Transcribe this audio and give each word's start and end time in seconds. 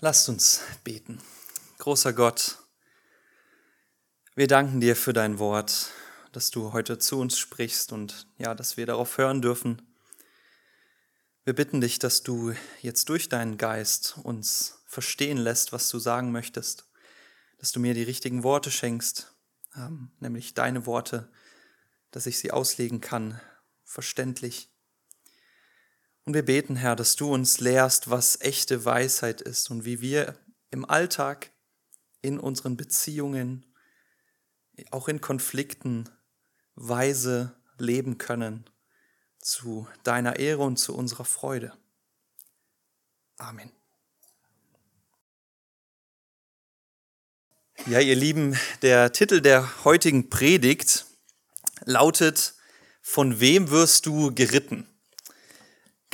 Lasst 0.00 0.28
uns 0.28 0.60
beten. 0.84 1.22
Großer 1.78 2.12
Gott, 2.12 2.58
wir 4.34 4.46
danken 4.46 4.78
dir 4.78 4.94
für 4.94 5.14
dein 5.14 5.38
Wort, 5.38 5.90
dass 6.32 6.50
du 6.50 6.74
heute 6.74 6.98
zu 6.98 7.18
uns 7.18 7.38
sprichst 7.38 7.92
und 7.92 8.26
ja, 8.36 8.54
dass 8.54 8.76
wir 8.76 8.84
darauf 8.84 9.16
hören 9.16 9.40
dürfen. 9.40 9.80
Wir 11.44 11.54
bitten 11.54 11.80
dich, 11.80 11.98
dass 11.98 12.22
du 12.22 12.52
jetzt 12.82 13.08
durch 13.08 13.30
deinen 13.30 13.56
Geist 13.56 14.18
uns 14.22 14.82
verstehen 14.84 15.38
lässt, 15.38 15.72
was 15.72 15.88
du 15.88 15.98
sagen 15.98 16.30
möchtest, 16.30 16.86
dass 17.56 17.72
du 17.72 17.80
mir 17.80 17.94
die 17.94 18.02
richtigen 18.02 18.42
Worte 18.42 18.70
schenkst, 18.70 19.32
ähm, 19.76 20.10
nämlich 20.20 20.52
deine 20.52 20.84
Worte, 20.84 21.32
dass 22.10 22.26
ich 22.26 22.36
sie 22.36 22.50
auslegen 22.50 23.00
kann, 23.00 23.40
verständlich. 23.82 24.68
Und 26.26 26.34
wir 26.34 26.44
beten, 26.44 26.74
Herr, 26.74 26.96
dass 26.96 27.14
du 27.14 27.32
uns 27.32 27.60
lehrst, 27.60 28.10
was 28.10 28.40
echte 28.40 28.84
Weisheit 28.84 29.40
ist 29.40 29.70
und 29.70 29.84
wie 29.84 30.00
wir 30.00 30.36
im 30.72 30.84
Alltag, 30.84 31.52
in 32.20 32.40
unseren 32.40 32.76
Beziehungen, 32.76 33.64
auch 34.90 35.06
in 35.06 35.20
Konflikten 35.20 36.08
weise 36.74 37.54
leben 37.78 38.18
können, 38.18 38.68
zu 39.38 39.86
deiner 40.02 40.40
Ehre 40.40 40.64
und 40.64 40.78
zu 40.78 40.96
unserer 40.96 41.24
Freude. 41.24 41.72
Amen. 43.36 43.70
Ja, 47.86 48.00
ihr 48.00 48.16
Lieben, 48.16 48.58
der 48.82 49.12
Titel 49.12 49.40
der 49.40 49.84
heutigen 49.84 50.28
Predigt 50.28 51.06
lautet, 51.84 52.54
Von 53.00 53.38
wem 53.38 53.70
wirst 53.70 54.06
du 54.06 54.34
geritten? 54.34 54.88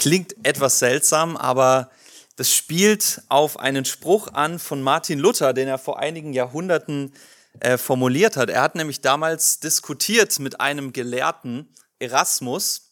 Klingt 0.02 0.34
etwas 0.44 0.80
seltsam, 0.80 1.36
aber 1.36 1.88
das 2.34 2.52
spielt 2.52 3.22
auf 3.28 3.60
einen 3.60 3.84
Spruch 3.84 4.32
an 4.32 4.58
von 4.58 4.82
Martin 4.82 5.20
Luther, 5.20 5.52
den 5.52 5.68
er 5.68 5.78
vor 5.78 6.00
einigen 6.00 6.32
Jahrhunderten 6.32 7.14
äh, 7.60 7.78
formuliert 7.78 8.36
hat. 8.36 8.50
Er 8.50 8.62
hat 8.62 8.74
nämlich 8.74 9.00
damals 9.00 9.60
diskutiert 9.60 10.40
mit 10.40 10.60
einem 10.60 10.92
Gelehrten, 10.92 11.72
Erasmus, 12.00 12.90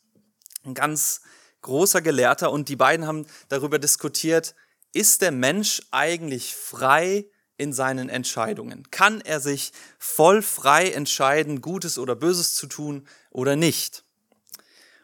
ein 0.64 0.74
ganz 0.74 1.22
großer 1.62 2.00
Gelehrter, 2.00 2.52
und 2.52 2.68
die 2.68 2.76
beiden 2.76 3.08
haben 3.08 3.26
darüber 3.48 3.80
diskutiert, 3.80 4.54
ist 4.92 5.20
der 5.20 5.32
Mensch 5.32 5.82
eigentlich 5.90 6.54
frei 6.54 7.24
in 7.56 7.72
seinen 7.72 8.08
Entscheidungen? 8.08 8.88
Kann 8.92 9.20
er 9.20 9.40
sich 9.40 9.72
voll 9.98 10.42
frei 10.42 10.90
entscheiden, 10.90 11.60
Gutes 11.60 11.98
oder 11.98 12.14
Böses 12.14 12.54
zu 12.54 12.68
tun 12.68 13.08
oder 13.32 13.56
nicht? 13.56 14.04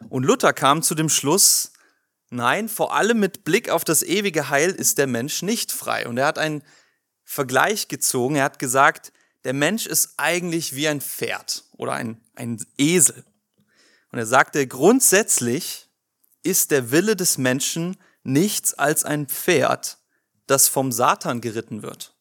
Und 0.07 0.23
Luther 0.23 0.53
kam 0.53 0.83
zu 0.83 0.95
dem 0.95 1.09
Schluss, 1.09 1.73
Nein, 2.29 2.67
vor 2.67 2.93
allem 2.93 3.19
mit 3.19 3.43
Blick 3.43 3.69
auf 3.69 3.83
das 3.83 4.03
ewige 4.03 4.49
Heil 4.49 4.71
ist 4.71 4.97
der 4.97 5.07
Mensch 5.07 5.41
nicht 5.41 5.71
frei. 5.71 6.07
Und 6.07 6.17
er 6.17 6.25
hat 6.25 6.37
einen 6.37 6.63
Vergleich 7.23 7.87
gezogen. 7.87 8.35
Er 8.35 8.43
hat 8.45 8.59
gesagt, 8.59 9.13
der 9.43 9.53
Mensch 9.53 9.85
ist 9.85 10.15
eigentlich 10.17 10.75
wie 10.75 10.87
ein 10.87 11.01
Pferd 11.01 11.63
oder 11.77 11.93
ein, 11.93 12.21
ein 12.35 12.63
Esel. 12.77 13.23
Und 14.11 14.19
er 14.19 14.25
sagte, 14.25 14.67
grundsätzlich 14.67 15.89
ist 16.43 16.71
der 16.71 16.91
Wille 16.91 17.15
des 17.15 17.37
Menschen 17.37 17.97
nichts 18.23 18.73
als 18.73 19.05
ein 19.05 19.27
Pferd, 19.27 19.97
das 20.47 20.67
vom 20.67 20.91
Satan 20.91 21.41
geritten 21.41 21.81
wird. 21.81 22.15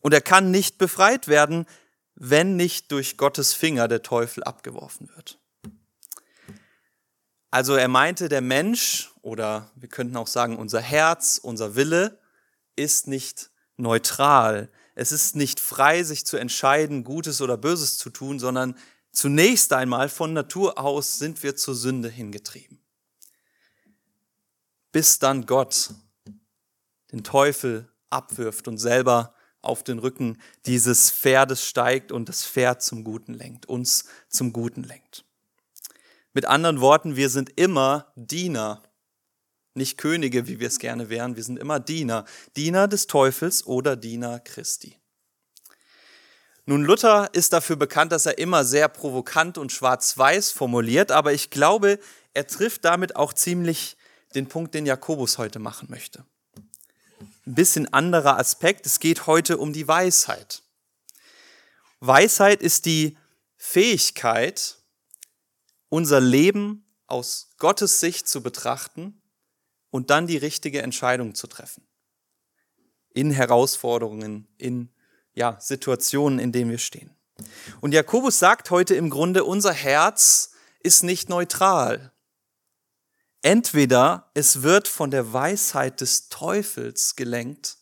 Und 0.00 0.12
er 0.12 0.20
kann 0.20 0.50
nicht 0.50 0.78
befreit 0.78 1.28
werden, 1.28 1.66
wenn 2.14 2.56
nicht 2.56 2.92
durch 2.92 3.16
Gottes 3.16 3.52
Finger 3.52 3.88
der 3.88 4.02
Teufel 4.02 4.44
abgeworfen 4.44 5.08
wird. 5.16 5.40
Also 7.54 7.76
er 7.76 7.86
meinte, 7.86 8.28
der 8.28 8.40
Mensch 8.40 9.12
oder 9.22 9.70
wir 9.76 9.88
könnten 9.88 10.16
auch 10.16 10.26
sagen, 10.26 10.56
unser 10.56 10.80
Herz, 10.80 11.38
unser 11.40 11.76
Wille 11.76 12.18
ist 12.74 13.06
nicht 13.06 13.52
neutral. 13.76 14.68
Es 14.96 15.12
ist 15.12 15.36
nicht 15.36 15.60
frei, 15.60 16.02
sich 16.02 16.26
zu 16.26 16.36
entscheiden, 16.36 17.04
Gutes 17.04 17.40
oder 17.40 17.56
Böses 17.56 17.96
zu 17.96 18.10
tun, 18.10 18.40
sondern 18.40 18.76
zunächst 19.12 19.72
einmal 19.72 20.08
von 20.08 20.32
Natur 20.32 20.80
aus 20.80 21.20
sind 21.20 21.44
wir 21.44 21.54
zur 21.54 21.76
Sünde 21.76 22.08
hingetrieben. 22.08 22.80
Bis 24.90 25.20
dann 25.20 25.46
Gott 25.46 25.90
den 27.12 27.22
Teufel 27.22 27.88
abwirft 28.10 28.66
und 28.66 28.78
selber 28.78 29.32
auf 29.60 29.84
den 29.84 30.00
Rücken 30.00 30.42
dieses 30.66 31.12
Pferdes 31.12 31.64
steigt 31.64 32.10
und 32.10 32.28
das 32.28 32.44
Pferd 32.44 32.82
zum 32.82 33.04
Guten 33.04 33.34
lenkt, 33.34 33.66
uns 33.66 34.06
zum 34.28 34.52
Guten 34.52 34.82
lenkt. 34.82 35.24
Mit 36.34 36.46
anderen 36.46 36.80
Worten, 36.80 37.14
wir 37.14 37.30
sind 37.30 37.58
immer 37.58 38.12
Diener, 38.16 38.82
nicht 39.74 39.98
Könige, 39.98 40.48
wie 40.48 40.58
wir 40.58 40.66
es 40.66 40.80
gerne 40.80 41.08
wären, 41.08 41.36
wir 41.36 41.44
sind 41.44 41.60
immer 41.60 41.78
Diener, 41.78 42.24
Diener 42.56 42.88
des 42.88 43.06
Teufels 43.06 43.64
oder 43.66 43.94
Diener 43.94 44.40
Christi. 44.40 44.98
Nun, 46.66 46.82
Luther 46.82 47.28
ist 47.34 47.52
dafür 47.52 47.76
bekannt, 47.76 48.10
dass 48.10 48.26
er 48.26 48.38
immer 48.38 48.64
sehr 48.64 48.88
provokant 48.88 49.58
und 49.58 49.70
schwarz-weiß 49.70 50.50
formuliert, 50.50 51.12
aber 51.12 51.32
ich 51.32 51.50
glaube, 51.50 52.00
er 52.32 52.48
trifft 52.48 52.84
damit 52.84 53.14
auch 53.14 53.32
ziemlich 53.32 53.96
den 54.34 54.48
Punkt, 54.48 54.74
den 54.74 54.86
Jakobus 54.86 55.38
heute 55.38 55.60
machen 55.60 55.88
möchte. 55.88 56.24
Ein 57.46 57.54
bisschen 57.54 57.92
anderer 57.92 58.38
Aspekt, 58.38 58.86
es 58.86 58.98
geht 58.98 59.28
heute 59.28 59.58
um 59.58 59.72
die 59.72 59.86
Weisheit. 59.86 60.62
Weisheit 62.00 62.60
ist 62.60 62.86
die 62.86 63.16
Fähigkeit, 63.56 64.78
unser 65.94 66.20
Leben 66.20 66.84
aus 67.06 67.50
Gottes 67.58 68.00
Sicht 68.00 68.26
zu 68.26 68.42
betrachten 68.42 69.22
und 69.90 70.10
dann 70.10 70.26
die 70.26 70.36
richtige 70.36 70.82
Entscheidung 70.82 71.36
zu 71.36 71.46
treffen. 71.46 71.86
In 73.10 73.30
Herausforderungen, 73.30 74.48
in 74.58 74.88
ja, 75.34 75.56
Situationen, 75.60 76.40
in 76.40 76.50
denen 76.50 76.72
wir 76.72 76.78
stehen. 76.78 77.14
Und 77.80 77.94
Jakobus 77.94 78.40
sagt 78.40 78.72
heute 78.72 78.96
im 78.96 79.08
Grunde, 79.08 79.44
unser 79.44 79.72
Herz 79.72 80.50
ist 80.80 81.04
nicht 81.04 81.28
neutral. 81.28 82.12
Entweder 83.42 84.32
es 84.34 84.62
wird 84.62 84.88
von 84.88 85.12
der 85.12 85.32
Weisheit 85.32 86.00
des 86.00 86.28
Teufels 86.28 87.14
gelenkt 87.14 87.76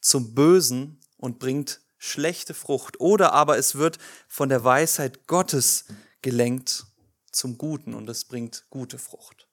zum 0.00 0.34
Bösen 0.34 0.98
und 1.18 1.38
bringt 1.38 1.82
schlechte 1.98 2.52
Frucht, 2.52 2.98
oder 2.98 3.32
aber 3.32 3.58
es 3.58 3.76
wird 3.76 3.98
von 4.26 4.48
der 4.48 4.64
Weisheit 4.64 5.28
Gottes 5.28 5.84
gelenkt 6.24 6.86
zum 7.30 7.58
Guten 7.58 7.94
und 7.94 8.08
es 8.08 8.24
bringt 8.24 8.64
gute 8.70 8.98
Frucht. 8.98 9.46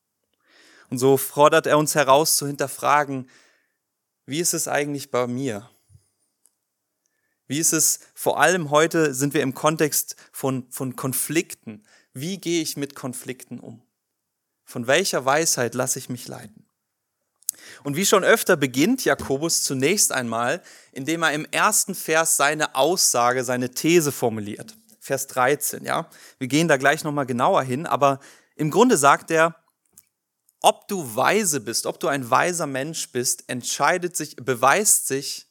Und 0.90 0.98
so 1.00 1.18
fordert 1.18 1.68
er 1.68 1.78
uns 1.78 1.96
heraus 1.96 2.38
zu 2.38 2.48
hinterfragen, 2.48 3.30
wie 4.26 4.40
ist 4.40 4.54
es 4.54 4.68
eigentlich 4.68 5.12
bei 5.12 5.28
mir? 5.28 5.70
Wie 7.48 7.60
ist 7.60 7.74
es, 7.74 8.00
vor 8.14 8.40
allem 8.40 8.72
heute 8.72 9.14
sind 9.14 9.34
wir 9.34 9.42
im 9.42 9.54
Kontext 9.54 10.16
von, 10.32 10.66
von 10.72 10.96
Konflikten. 10.96 11.84
Wie 12.14 12.38
gehe 12.38 12.62
ich 12.62 12.78
mit 12.78 12.96
Konflikten 12.96 13.60
um? 13.60 13.82
Von 14.64 14.88
welcher 14.88 15.26
Weisheit 15.26 15.76
lasse 15.76 16.00
ich 16.00 16.08
mich 16.08 16.30
leiten? 16.30 16.66
Und 17.84 17.98
wie 17.98 18.06
schon 18.06 18.24
öfter 18.24 18.56
beginnt 18.56 19.04
Jakobus 19.04 19.64
zunächst 19.64 20.14
einmal, 20.14 20.64
indem 20.94 21.24
er 21.24 21.34
im 21.34 21.46
ersten 21.52 21.96
Vers 21.96 22.38
seine 22.38 22.76
Aussage, 22.76 23.44
seine 23.44 23.72
These 23.72 24.14
formuliert. 24.14 24.78
Vers 25.02 25.26
13, 25.28 25.84
ja. 25.84 26.08
Wir 26.38 26.48
gehen 26.48 26.68
da 26.68 26.78
gleich 26.78 27.04
nochmal 27.04 27.26
genauer 27.26 27.64
hin, 27.64 27.88
aber 27.88 28.20
im 28.56 28.70
Grunde 28.70 28.98
sagt 28.98 29.32
er, 29.32 29.56
ob 30.62 30.88
du 30.88 31.16
weise 31.16 31.60
bist, 31.60 31.88
ob 31.88 32.00
du 32.00 32.08
ein 32.08 32.30
weiser 32.30 32.68
Mensch 32.68 33.12
bist, 33.12 33.50
entscheidet 33.50 34.16
sich, 34.16 34.36
beweist 34.36 35.08
sich 35.08 35.48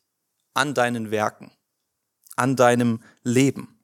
an 0.54 0.72
deinen 0.72 1.10
Werken, 1.10 1.50
an 2.36 2.54
deinem 2.54 3.02
Leben. 3.24 3.80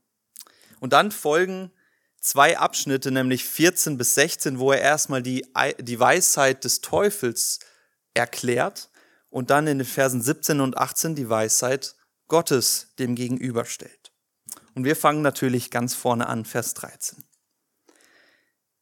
Und 0.78 0.93
dann 0.93 1.10
folgen 1.10 1.72
zwei 2.21 2.59
Abschnitte, 2.59 3.10
nämlich 3.10 3.44
14 3.44 3.98
bis 3.98 4.15
16, 4.15 4.60
wo 4.60 4.71
er 4.71 4.81
erstmal 4.81 5.22
die, 5.22 5.44
die 5.81 5.98
Weisheit 5.98 6.62
des 6.62 6.81
Teufels 6.81 7.59
erklärt 8.15 8.88
und 9.31 9.50
dann 9.50 9.66
in 9.66 9.78
den 9.78 9.87
Versen 9.87 10.22
17 10.22 10.60
und 10.60 10.78
18 10.78 11.16
die 11.16 11.28
Weisheit 11.28 11.97
Gottes 12.28 12.95
dem 13.01 13.16
gegenüberstellt. 13.16 14.05
Und 14.77 14.84
wir 14.84 14.95
fangen 14.95 15.23
natürlich 15.23 15.71
ganz 15.71 15.95
vorne 15.95 16.27
an, 16.27 16.45
Vers 16.45 16.75
13. 16.75 17.25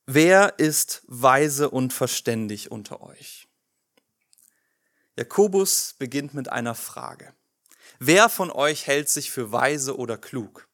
Wer 0.07 0.59
ist 0.59 1.03
weise 1.07 1.71
und 1.71 1.93
verständig 1.93 2.73
unter 2.73 3.01
euch? 3.01 3.47
Jakobus 5.17 5.95
beginnt 5.97 6.35
mit 6.35 6.51
einer 6.51 6.75
Frage. 6.75 7.33
Wer 8.01 8.29
von 8.29 8.51
euch 8.51 8.89
hält 8.89 9.09
sich 9.09 9.31
für 9.31 9.53
weise 9.53 9.97
oder 9.97 10.19
klug? 10.19 10.67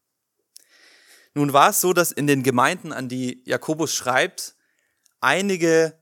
Nun 1.35 1.53
war 1.53 1.69
es 1.69 1.83
so, 1.83 1.93
dass 1.93 2.13
in 2.13 2.27
den 2.27 2.43
Gemeinden, 2.43 2.91
an 2.91 3.11
die 3.11 3.43
Jakobus 3.45 3.95
schreibt, 3.95 4.55
einige 5.21 6.00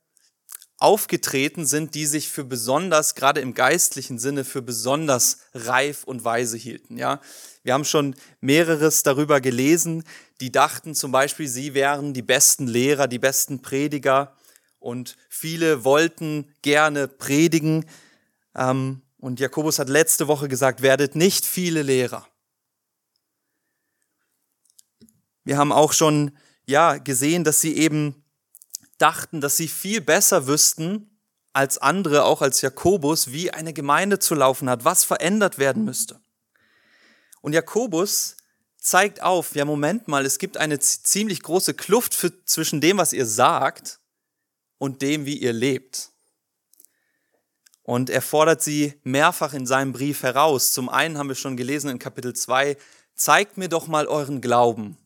aufgetreten 0.79 1.67
sind, 1.67 1.95
die 1.95 2.07
sich 2.07 2.29
für 2.29 2.45
besonders, 2.45 3.15
gerade 3.15 3.41
im 3.41 3.53
geistlichen 3.53 4.19
Sinne, 4.19 4.45
für 4.45 4.63
besonders 4.63 5.39
reif 5.53 6.05
und 6.05 6.25
weise 6.25 6.57
hielten. 6.57 6.97
Ja, 6.97 7.21
wir 7.63 7.75
haben 7.75 7.85
schon 7.85 8.15
mehreres 8.41 9.03
darüber 9.03 9.41
gelesen. 9.41 10.05
Die 10.41 10.53
dachten 10.53 10.95
zum 10.95 11.13
Beispiel, 11.13 11.49
sie 11.49 11.75
wären 11.75 12.15
die 12.15 12.23
besten 12.23 12.67
Lehrer, 12.67 13.09
die 13.09 13.19
besten 13.19 13.61
Prediger 13.61 14.37
und 14.79 15.17
viele 15.29 15.85
wollten 15.85 16.55
gerne 16.63 17.09
predigen. 17.09 17.85
Ähm, 18.55 19.03
Und 19.21 19.41
Jakobus 19.41 19.81
hat 19.81 19.89
letzte 19.89 20.29
Woche 20.29 20.47
gesagt, 20.47 20.81
werdet 20.81 21.17
nicht 21.17 21.45
viele 21.45 21.83
Lehrer. 21.83 22.29
Wir 25.43 25.57
haben 25.57 25.73
auch 25.73 25.93
schon 25.93 26.31
ja 26.67 26.99
gesehen, 26.99 27.43
dass 27.43 27.61
sie 27.61 27.77
eben 27.77 28.23
dachten, 28.99 29.41
dass 29.41 29.57
sie 29.57 29.69
viel 29.69 30.01
besser 30.01 30.47
wüssten 30.47 31.19
als 31.53 31.79
andere, 31.79 32.25
auch 32.25 32.43
als 32.43 32.61
Jakobus, 32.61 33.33
wie 33.33 33.51
eine 33.51 33.73
Gemeinde 33.73 34.19
zu 34.19 34.35
laufen 34.35 34.69
hat, 34.69 34.85
was 34.85 35.05
verändert 35.05 35.59
werden 35.59 35.85
müsste. 35.85 36.21
Und 37.41 37.53
Jakobus 37.53 38.37
zeigt 38.77 39.23
auf, 39.23 39.55
ja 39.55 39.65
Moment 39.65 40.09
mal, 40.09 40.25
es 40.25 40.39
gibt 40.39 40.57
eine 40.57 40.79
ziemlich 40.79 41.43
große 41.43 41.75
Kluft 41.75 42.15
für, 42.15 42.45
zwischen 42.45 42.81
dem, 42.81 42.99
was 42.99 43.13
ihr 43.13 43.27
sagt 43.27 44.01
und 44.79 45.03
dem, 45.03 45.27
wie 45.27 45.39
ihr 45.39 45.53
lebt. 45.53 46.11
Und 47.83 48.11
er 48.11 48.23
fordert 48.23 48.63
sie 48.63 48.95
mehrfach 49.03 49.55
in 49.55 49.67
seinem 49.67 49.93
Brief 49.93 50.23
heraus. 50.23 50.73
Zum 50.73 50.89
einen 50.89 51.17
haben 51.17 51.29
wir 51.29 51.35
schon 51.35 51.57
gelesen 51.57 51.91
in 51.91 51.99
Kapitel 51.99 52.35
2, 52.35 52.77
zeigt 53.15 53.57
mir 53.57 53.69
doch 53.69 53.87
mal 53.87 54.07
euren 54.07 54.41
Glauben 54.41 54.97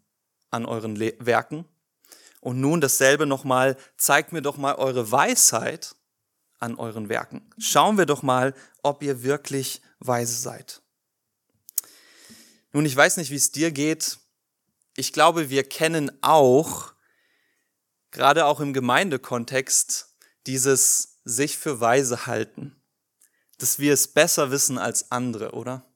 an 0.51 0.67
euren 0.67 0.97
Le 0.97 1.15
Werken. 1.19 1.65
Und 2.43 2.61
nun 2.61 2.81
dasselbe 2.81 3.25
nochmal, 3.25 3.77
zeigt 3.97 4.33
mir 4.33 4.43
doch 4.43 4.57
mal 4.57 4.75
eure 4.75 5.13
Weisheit 5.13 5.95
an 6.59 6.75
euren 6.75 7.09
Werken. 7.09 7.49
Schauen 7.57 7.97
wir 7.99 8.05
doch 8.05 8.23
mal, 8.23 8.53
ob 8.83 9.05
ihr 9.05 9.23
wirklich 9.23 9.81
weise 10.01 10.35
seid. 10.35 10.83
Nun, 12.73 12.85
ich 12.85 12.97
weiß 12.97 13.19
nicht, 13.19 13.31
wie 13.31 13.37
es 13.37 13.53
dir 13.53 13.71
geht. 13.71 14.19
Ich 14.97 15.13
glaube, 15.13 15.51
wir 15.51 15.63
kennen 15.63 16.11
auch, 16.21 16.95
gerade 18.11 18.47
auch 18.47 18.59
im 18.59 18.73
Gemeindekontext, 18.73 20.09
dieses 20.49 21.21
sich 21.25 21.57
für 21.57 21.81
weise 21.81 22.27
halten, 22.27 22.75
dass 23.59 23.79
wir 23.79 23.93
es 23.93 24.09
besser 24.09 24.51
wissen 24.51 24.79
als 24.79 25.13
andere, 25.13 25.53
oder? 25.53 25.87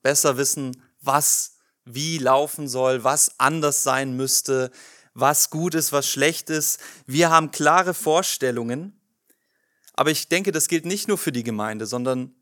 Besser 0.00 0.36
wissen, 0.36 0.80
was 1.00 1.56
wie 1.84 2.18
laufen 2.18 2.68
soll, 2.68 3.02
was 3.02 3.40
anders 3.40 3.82
sein 3.82 4.16
müsste, 4.16 4.70
was 5.18 5.48
gut 5.48 5.74
ist, 5.74 5.92
was 5.92 6.06
schlecht 6.06 6.50
ist. 6.50 6.78
Wir 7.06 7.30
haben 7.30 7.50
klare 7.50 7.94
Vorstellungen, 7.94 9.00
aber 9.94 10.10
ich 10.10 10.28
denke, 10.28 10.52
das 10.52 10.68
gilt 10.68 10.84
nicht 10.84 11.08
nur 11.08 11.16
für 11.16 11.32
die 11.32 11.42
Gemeinde, 11.42 11.86
sondern 11.86 12.34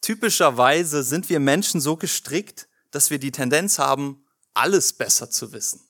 typischerweise 0.00 1.02
sind 1.02 1.28
wir 1.28 1.40
Menschen 1.40 1.80
so 1.80 1.96
gestrickt, 1.96 2.68
dass 2.90 3.10
wir 3.10 3.18
die 3.18 3.32
Tendenz 3.32 3.78
haben, 3.78 4.24
alles 4.54 4.94
besser 4.94 5.30
zu 5.30 5.52
wissen. 5.52 5.86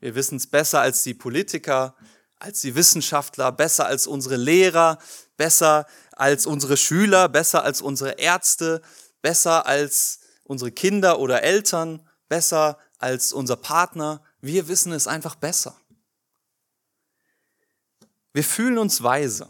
Wir 0.00 0.14
wissen 0.14 0.36
es 0.36 0.46
besser 0.46 0.80
als 0.80 1.02
die 1.02 1.14
Politiker, 1.14 1.94
als 2.38 2.62
die 2.62 2.74
Wissenschaftler, 2.74 3.52
besser 3.52 3.86
als 3.86 4.06
unsere 4.06 4.36
Lehrer, 4.36 4.98
besser 5.36 5.86
als 6.12 6.46
unsere 6.46 6.78
Schüler, 6.78 7.28
besser 7.28 7.64
als 7.64 7.82
unsere 7.82 8.12
Ärzte, 8.12 8.80
besser 9.20 9.66
als 9.66 10.20
unsere 10.44 10.72
Kinder 10.72 11.18
oder 11.20 11.42
Eltern, 11.42 12.08
besser 12.28 12.78
als 13.02 13.32
unser 13.32 13.56
Partner. 13.56 14.22
Wir 14.40 14.68
wissen 14.68 14.92
es 14.92 15.06
einfach 15.06 15.34
besser. 15.34 15.76
Wir 18.32 18.44
fühlen 18.44 18.78
uns 18.78 19.02
weise. 19.02 19.48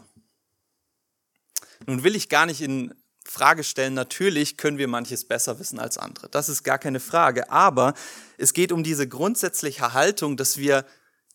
Nun 1.85 2.03
will 2.03 2.15
ich 2.15 2.29
gar 2.29 2.45
nicht 2.45 2.61
in 2.61 2.93
Frage 3.25 3.63
stellen, 3.63 3.93
natürlich 3.93 4.57
können 4.57 4.77
wir 4.77 4.87
manches 4.87 5.25
besser 5.25 5.57
wissen 5.59 5.79
als 5.79 5.97
andere. 5.97 6.29
Das 6.29 6.49
ist 6.49 6.63
gar 6.63 6.77
keine 6.77 6.99
Frage. 6.99 7.49
Aber 7.49 7.93
es 8.37 8.53
geht 8.53 8.71
um 8.71 8.83
diese 8.83 9.07
grundsätzliche 9.07 9.93
Haltung, 9.93 10.35
dass 10.37 10.57
wir 10.57 10.85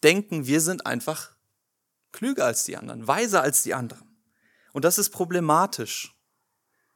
denken, 0.03 0.47
wir 0.47 0.61
sind 0.61 0.87
einfach 0.87 1.33
klüger 2.13 2.45
als 2.45 2.65
die 2.65 2.77
anderen, 2.77 3.07
weiser 3.07 3.43
als 3.43 3.63
die 3.63 3.75
anderen. 3.75 4.07
Und 4.73 4.85
das 4.85 4.99
ist 4.99 5.11
problematisch. 5.11 6.15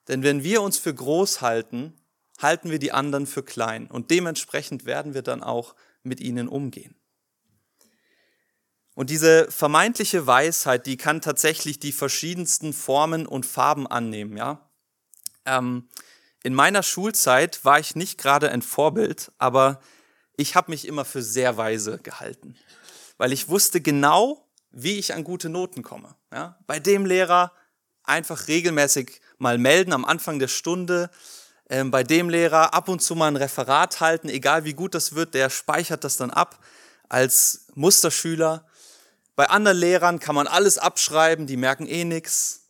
Denn 0.08 0.22
wenn 0.22 0.42
wir 0.42 0.62
uns 0.62 0.78
für 0.78 0.94
groß 0.94 1.40
halten, 1.40 1.94
halten 2.38 2.70
wir 2.70 2.78
die 2.78 2.92
anderen 2.92 3.26
für 3.26 3.42
klein. 3.42 3.86
Und 3.86 4.10
dementsprechend 4.10 4.84
werden 4.84 5.14
wir 5.14 5.22
dann 5.22 5.42
auch 5.42 5.74
mit 6.02 6.20
ihnen 6.20 6.48
umgehen. 6.48 6.94
Und 8.94 9.10
diese 9.10 9.50
vermeintliche 9.50 10.26
Weisheit, 10.26 10.86
die 10.86 10.96
kann 10.96 11.20
tatsächlich 11.20 11.78
die 11.78 11.92
verschiedensten 11.92 12.72
Formen 12.72 13.26
und 13.26 13.46
Farben 13.46 13.86
annehmen, 13.86 14.36
ja. 14.36 14.68
Ähm, 15.44 15.88
in 16.42 16.54
meiner 16.54 16.82
Schulzeit 16.82 17.64
war 17.64 17.78
ich 17.78 17.94
nicht 17.94 18.18
gerade 18.18 18.50
ein 18.50 18.62
Vorbild, 18.62 19.32
aber 19.38 19.80
ich 20.36 20.56
habe 20.56 20.72
mich 20.72 20.86
immer 20.86 21.04
für 21.04 21.22
sehr 21.22 21.56
weise 21.56 21.98
gehalten, 21.98 22.56
weil 23.16 23.32
ich 23.32 23.48
wusste 23.48 23.80
genau, 23.80 24.48
wie 24.70 24.98
ich 24.98 25.14
an 25.14 25.24
gute 25.24 25.48
Noten 25.48 25.82
komme. 25.82 26.16
Ja? 26.32 26.58
Bei 26.66 26.80
dem 26.80 27.06
Lehrer 27.06 27.52
einfach 28.02 28.48
regelmäßig 28.48 29.20
mal 29.38 29.58
melden 29.58 29.92
am 29.92 30.04
Anfang 30.04 30.38
der 30.38 30.48
Stunde, 30.48 31.10
bei 31.90 32.04
dem 32.04 32.28
Lehrer 32.28 32.74
ab 32.74 32.88
und 32.88 33.00
zu 33.00 33.14
mal 33.14 33.28
ein 33.28 33.36
Referat 33.36 34.00
halten, 34.00 34.28
egal 34.28 34.64
wie 34.64 34.74
gut 34.74 34.94
das 34.94 35.14
wird, 35.14 35.32
der 35.32 35.48
speichert 35.48 36.04
das 36.04 36.18
dann 36.18 36.30
ab 36.30 36.62
als 37.08 37.66
Musterschüler. 37.74 38.66
Bei 39.36 39.48
anderen 39.48 39.78
Lehrern 39.78 40.18
kann 40.18 40.34
man 40.34 40.46
alles 40.46 40.76
abschreiben, 40.76 41.46
die 41.46 41.56
merken 41.56 41.86
eh 41.86 42.04
nichts. 42.04 42.68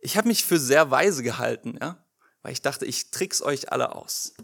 Ich 0.00 0.16
habe 0.16 0.26
mich 0.26 0.44
für 0.44 0.58
sehr 0.58 0.90
weise 0.90 1.22
gehalten, 1.22 1.78
ja, 1.80 2.04
weil 2.42 2.52
ich 2.52 2.60
dachte, 2.60 2.86
ich 2.86 3.12
trick's 3.12 3.40
euch 3.40 3.70
alle 3.70 3.94
aus. 3.94 4.34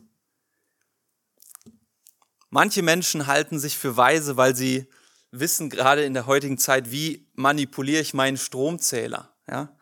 Manche 2.51 2.83
Menschen 2.83 3.27
halten 3.27 3.59
sich 3.59 3.77
für 3.77 3.97
weise, 3.97 4.37
weil 4.37 4.55
sie 4.55 4.89
wissen 5.33 5.69
gerade 5.69 6.05
in 6.05 6.15
der 6.15 6.27
heutigen 6.27 6.59
Zeit, 6.59 6.93
wie 6.93 7.29
manipuliere 7.35 8.01
ich 8.01 8.15
meinen 8.15 8.37
Stromzähler, 8.37 9.35
ja? 9.51 9.77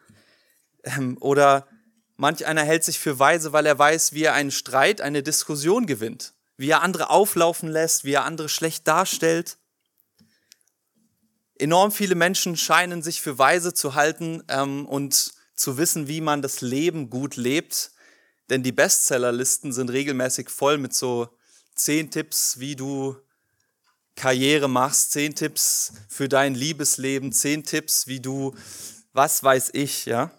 Ähm, 0.82 1.18
oder 1.20 1.68
manch 2.16 2.46
einer 2.46 2.62
hält 2.62 2.84
sich 2.84 2.98
für 2.98 3.18
weise, 3.18 3.52
weil 3.52 3.66
er 3.66 3.78
weiß, 3.78 4.12
wie 4.12 4.24
er 4.24 4.34
einen 4.34 4.50
Streit, 4.50 5.00
eine 5.00 5.22
Diskussion 5.22 5.86
gewinnt, 5.86 6.34
wie 6.56 6.70
er 6.70 6.82
andere 6.82 7.10
auflaufen 7.10 7.68
lässt, 7.68 8.04
wie 8.04 8.12
er 8.12 8.24
andere 8.24 8.48
schlecht 8.48 8.86
darstellt. 8.88 9.58
Enorm 11.58 11.92
viele 11.92 12.14
Menschen 12.14 12.56
scheinen 12.56 13.02
sich 13.02 13.22
für 13.22 13.38
weise 13.38 13.72
zu 13.72 13.94
halten 13.94 14.42
ähm, 14.48 14.86
und 14.86 15.32
zu 15.54 15.78
wissen, 15.78 16.06
wie 16.06 16.20
man 16.20 16.42
das 16.42 16.60
Leben 16.60 17.08
gut 17.08 17.36
lebt. 17.36 17.92
Denn 18.50 18.62
die 18.62 18.72
Bestsellerlisten 18.72 19.72
sind 19.72 19.90
regelmäßig 19.90 20.50
voll 20.50 20.78
mit 20.78 20.94
so 20.94 21.28
zehn 21.74 22.10
Tipps, 22.10 22.60
wie 22.60 22.76
du 22.76 23.16
Karriere 24.14 24.68
machst, 24.68 25.12
zehn 25.12 25.34
Tipps 25.34 25.92
für 26.08 26.28
dein 26.28 26.54
Liebesleben, 26.54 27.32
zehn 27.32 27.64
Tipps, 27.64 28.06
wie 28.06 28.20
du, 28.20 28.54
was 29.12 29.42
weiß 29.42 29.70
ich, 29.72 30.06
ja. 30.06 30.30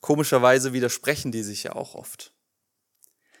Komischerweise 0.00 0.72
widersprechen 0.72 1.32
die 1.32 1.42
sich 1.42 1.64
ja 1.64 1.72
auch 1.74 1.94
oft. 1.94 2.32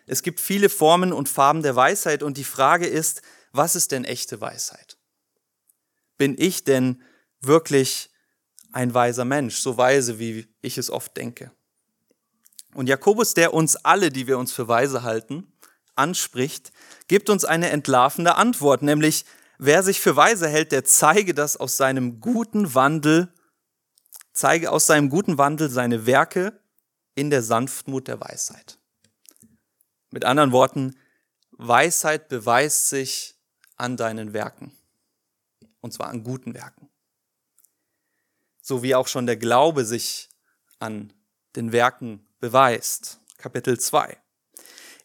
Es 0.06 0.22
gibt 0.22 0.40
viele 0.40 0.68
Formen 0.68 1.12
und 1.12 1.28
Farben 1.28 1.62
der 1.62 1.76
Weisheit 1.76 2.22
und 2.22 2.36
die 2.36 2.44
Frage 2.44 2.86
ist, 2.86 3.22
was 3.52 3.76
ist 3.76 3.92
denn 3.92 4.04
echte 4.04 4.40
Weisheit? 4.40 4.98
Bin 6.18 6.34
ich 6.38 6.64
denn 6.64 7.02
wirklich 7.40 8.10
ein 8.72 8.92
weiser 8.92 9.24
Mensch, 9.24 9.56
so 9.56 9.76
weise, 9.76 10.18
wie 10.18 10.46
ich 10.62 10.78
es 10.78 10.90
oft 10.90 11.16
denke? 11.16 11.50
Und 12.74 12.88
Jakobus, 12.88 13.34
der 13.34 13.54
uns 13.54 13.76
alle, 13.76 14.10
die 14.10 14.26
wir 14.26 14.38
uns 14.38 14.52
für 14.52 14.68
weise 14.68 15.02
halten, 15.02 15.52
anspricht, 15.96 16.72
gibt 17.08 17.30
uns 17.30 17.44
eine 17.44 17.70
entlarvende 17.70 18.36
Antwort, 18.36 18.82
nämlich 18.82 19.24
wer 19.58 19.82
sich 19.82 20.00
für 20.00 20.16
weise 20.16 20.48
hält, 20.48 20.72
der 20.72 20.84
zeige 20.84 21.34
das 21.34 21.56
aus 21.56 21.76
seinem 21.76 22.20
guten 22.20 22.74
Wandel, 22.74 23.32
zeige 24.32 24.70
aus 24.70 24.86
seinem 24.86 25.10
guten 25.10 25.38
Wandel 25.38 25.70
seine 25.70 26.06
Werke 26.06 26.60
in 27.14 27.30
der 27.30 27.42
Sanftmut 27.42 28.08
der 28.08 28.20
Weisheit. 28.20 28.78
Mit 30.10 30.24
anderen 30.24 30.52
Worten, 30.52 30.96
Weisheit 31.52 32.28
beweist 32.28 32.88
sich 32.88 33.36
an 33.76 33.96
deinen 33.96 34.32
Werken 34.32 34.72
und 35.80 35.92
zwar 35.92 36.08
an 36.08 36.24
guten 36.24 36.54
Werken. 36.54 36.88
So 38.62 38.82
wie 38.82 38.94
auch 38.94 39.08
schon 39.08 39.26
der 39.26 39.36
Glaube 39.36 39.84
sich 39.84 40.28
an 40.78 41.12
den 41.56 41.72
Werken 41.72 42.26
beweist. 42.38 43.20
Kapitel 43.38 43.78
2. 43.78 44.16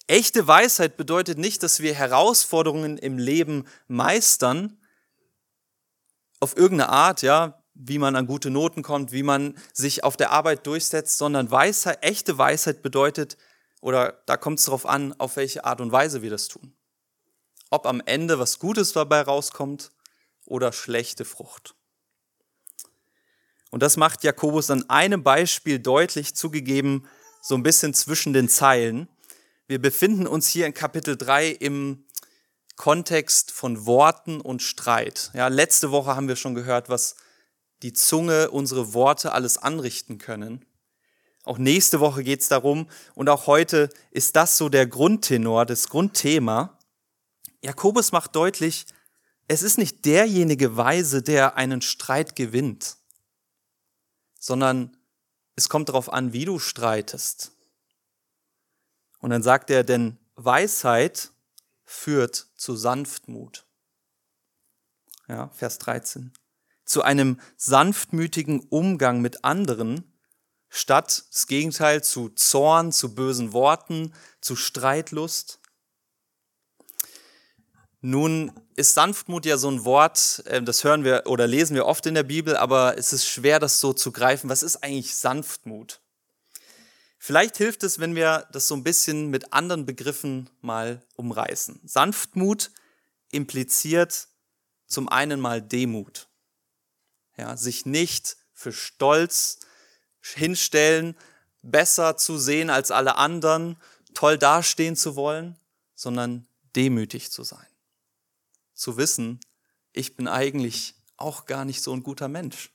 Echte 0.08 0.46
Weisheit 0.48 0.98
bedeutet 0.98 1.38
nicht, 1.38 1.64
dass 1.64 1.80
wir 1.80 1.96
Herausforderungen 1.96 2.98
im 2.98 3.18
Leben 3.18 3.66
meistern, 3.88 4.78
auf 6.40 6.56
irgendeine 6.56 6.90
Art, 6.90 7.22
ja, 7.22 7.64
wie 7.76 8.00
man 8.00 8.16
an 8.16 8.26
gute 8.26 8.50
Noten 8.50 8.82
kommt, 8.82 9.12
wie 9.12 9.24
man 9.24 9.56
sich 9.74 10.04
auf 10.04 10.18
der 10.18 10.32
Arbeit 10.32 10.66
durchsetzt, 10.66 11.18
sondern 11.18 11.52
Weisheit, 11.52 12.00
echte 12.02 12.38
Weisheit 12.38 12.82
bedeutet, 12.82 13.38
oder 13.82 14.20
da 14.26 14.38
kommt 14.38 14.60
es 14.60 14.66
darauf 14.66 14.86
an, 14.86 15.14
auf 15.20 15.36
welche 15.36 15.66
Art 15.66 15.82
und 15.82 15.92
Weise 15.92 16.22
wir 16.22 16.32
das 16.32 16.48
tun. 16.48 16.74
Ob 17.70 17.86
am 17.86 18.02
Ende 18.06 18.40
was 18.40 18.58
Gutes 18.58 18.94
dabei 18.94 19.22
rauskommt 19.22 19.92
oder 20.46 20.72
schlechte 20.72 21.26
Frucht. 21.26 21.76
Und 23.70 23.84
das 23.84 23.98
macht 23.98 24.24
Jakobus 24.24 24.72
an 24.72 24.90
einem 24.90 25.24
Beispiel 25.24 25.80
deutlich 25.80 26.34
zugegeben, 26.34 27.08
so 27.42 27.56
ein 27.56 27.64
bisschen 27.64 27.94
zwischen 27.94 28.34
den 28.34 28.50
Zeilen. 28.50 29.10
Wir 29.68 29.82
befinden 29.82 30.26
uns 30.28 30.48
hier 30.48 30.66
in 30.66 30.74
Kapitel 30.74 31.18
3 31.18 31.50
im 31.50 32.06
Kontext 32.76 33.52
von 33.52 33.86
Worten 33.86 34.42
und 34.42 34.62
Streit. 34.62 35.32
Ja, 35.34 35.48
letzte 35.50 35.92
Woche 35.92 36.16
haben 36.16 36.28
wir 36.28 36.36
schon 36.36 36.56
gehört, 36.56 36.90
was 36.90 37.16
die 37.86 37.94
Zunge, 37.94 38.50
unsere 38.50 38.96
Worte 38.96 39.32
alles 39.32 39.60
anrichten 39.60 40.18
können. 40.18 40.66
Auch 41.44 41.60
nächste 41.60 42.00
Woche 42.00 42.24
geht 42.24 42.42
es 42.42 42.48
darum 42.48 42.90
und 43.14 43.30
auch 43.30 43.46
heute 43.46 43.90
ist 44.10 44.36
das 44.36 44.58
so 44.58 44.70
der 44.70 44.88
Grundtenor, 44.88 45.68
das 45.68 45.88
Grundthema. 45.90 46.80
Jakobus 47.62 48.12
macht 48.12 48.36
deutlich, 48.36 48.88
es 49.48 49.62
ist 49.62 49.78
nicht 49.78 50.04
derjenige 50.04 50.76
Weise, 50.76 51.22
der 51.22 51.58
einen 51.58 51.84
Streit 51.84 52.36
gewinnt, 52.36 52.98
sondern 54.40 54.98
es 55.56 55.70
kommt 55.70 55.90
darauf 55.90 56.12
an, 56.12 56.34
wie 56.34 56.46
du 56.46 56.58
streitest. 56.58 57.52
Und 59.20 59.30
dann 59.30 59.44
sagt 59.44 59.70
er, 59.70 59.84
denn 59.84 60.18
Weisheit 60.34 61.30
führt 61.84 62.48
zu 62.56 62.76
Sanftmut. 62.76 63.68
Ja, 65.28 65.50
Vers 65.50 65.78
13. 65.78 66.34
Zu 66.86 67.02
einem 67.02 67.40
sanftmütigen 67.58 68.62
Umgang 68.70 69.22
mit 69.22 69.44
anderen, 69.44 70.16
statt 70.70 71.26
das 71.32 71.48
Gegenteil 71.48 72.04
zu 72.04 72.30
Zorn, 72.30 72.92
zu 72.92 73.16
bösen 73.16 73.54
Worten, 73.54 74.14
zu 74.42 74.56
Streitlust. 74.56 75.60
Nun 78.02 78.52
ist 78.76 78.94
Sanftmut 78.94 79.46
ja 79.46 79.58
so 79.58 79.72
ein 79.72 79.84
Wort, 79.84 80.44
ähm, 80.48 80.66
das 80.66 80.84
hören 80.84 81.04
wir 81.04 81.24
oder 81.26 81.48
lesen 81.48 81.76
wir 81.76 81.88
oft 81.88 82.06
in 82.06 82.14
der 82.14 82.24
Bibel, 82.24 82.56
aber 82.56 82.98
es 82.98 83.14
ist 83.14 83.26
schwer, 83.28 83.60
das 83.60 83.80
so 83.80 83.94
zu 83.94 84.12
greifen. 84.12 84.50
Was 84.50 84.62
ist 84.62 84.84
eigentlich 84.84 85.16
Sanftmut? 85.16 86.02
Vielleicht 87.18 87.58
hilft 87.58 87.82
es, 87.82 87.98
wenn 87.98 88.14
wir 88.14 88.48
das 88.52 88.68
so 88.68 88.76
ein 88.76 88.84
bisschen 88.84 89.32
mit 89.32 89.54
anderen 89.54 89.88
Begriffen 89.88 90.50
mal 90.62 91.02
umreißen. 91.16 91.80
Sanftmut 91.84 92.70
impliziert 93.32 94.28
zum 94.86 95.10
einen 95.10 95.40
mal 95.40 95.60
Demut. 95.60 96.28
Ja, 97.38 97.58
sich 97.58 97.86
nicht 97.86 98.38
für 98.54 98.72
Stolz 98.72 99.60
hinstellen, 100.22 101.16
besser 101.62 102.18
zu 102.18 102.38
sehen 102.38 102.70
als 102.70 102.92
alle 102.92 103.16
anderen, 103.16 103.78
toll 104.14 104.38
dastehen 104.38 104.96
zu 104.96 105.16
wollen, 105.16 105.60
sondern 105.96 106.48
demütig 106.76 107.32
zu 107.32 107.44
sein. 107.44 107.68
Zu 108.74 108.98
wissen, 108.98 109.40
ich 109.94 110.16
bin 110.16 110.28
eigentlich 110.28 110.96
auch 111.18 111.46
gar 111.46 111.66
nicht 111.66 111.82
so 111.82 111.94
ein 111.94 112.04
guter 112.04 112.28
Mensch. 112.28 112.72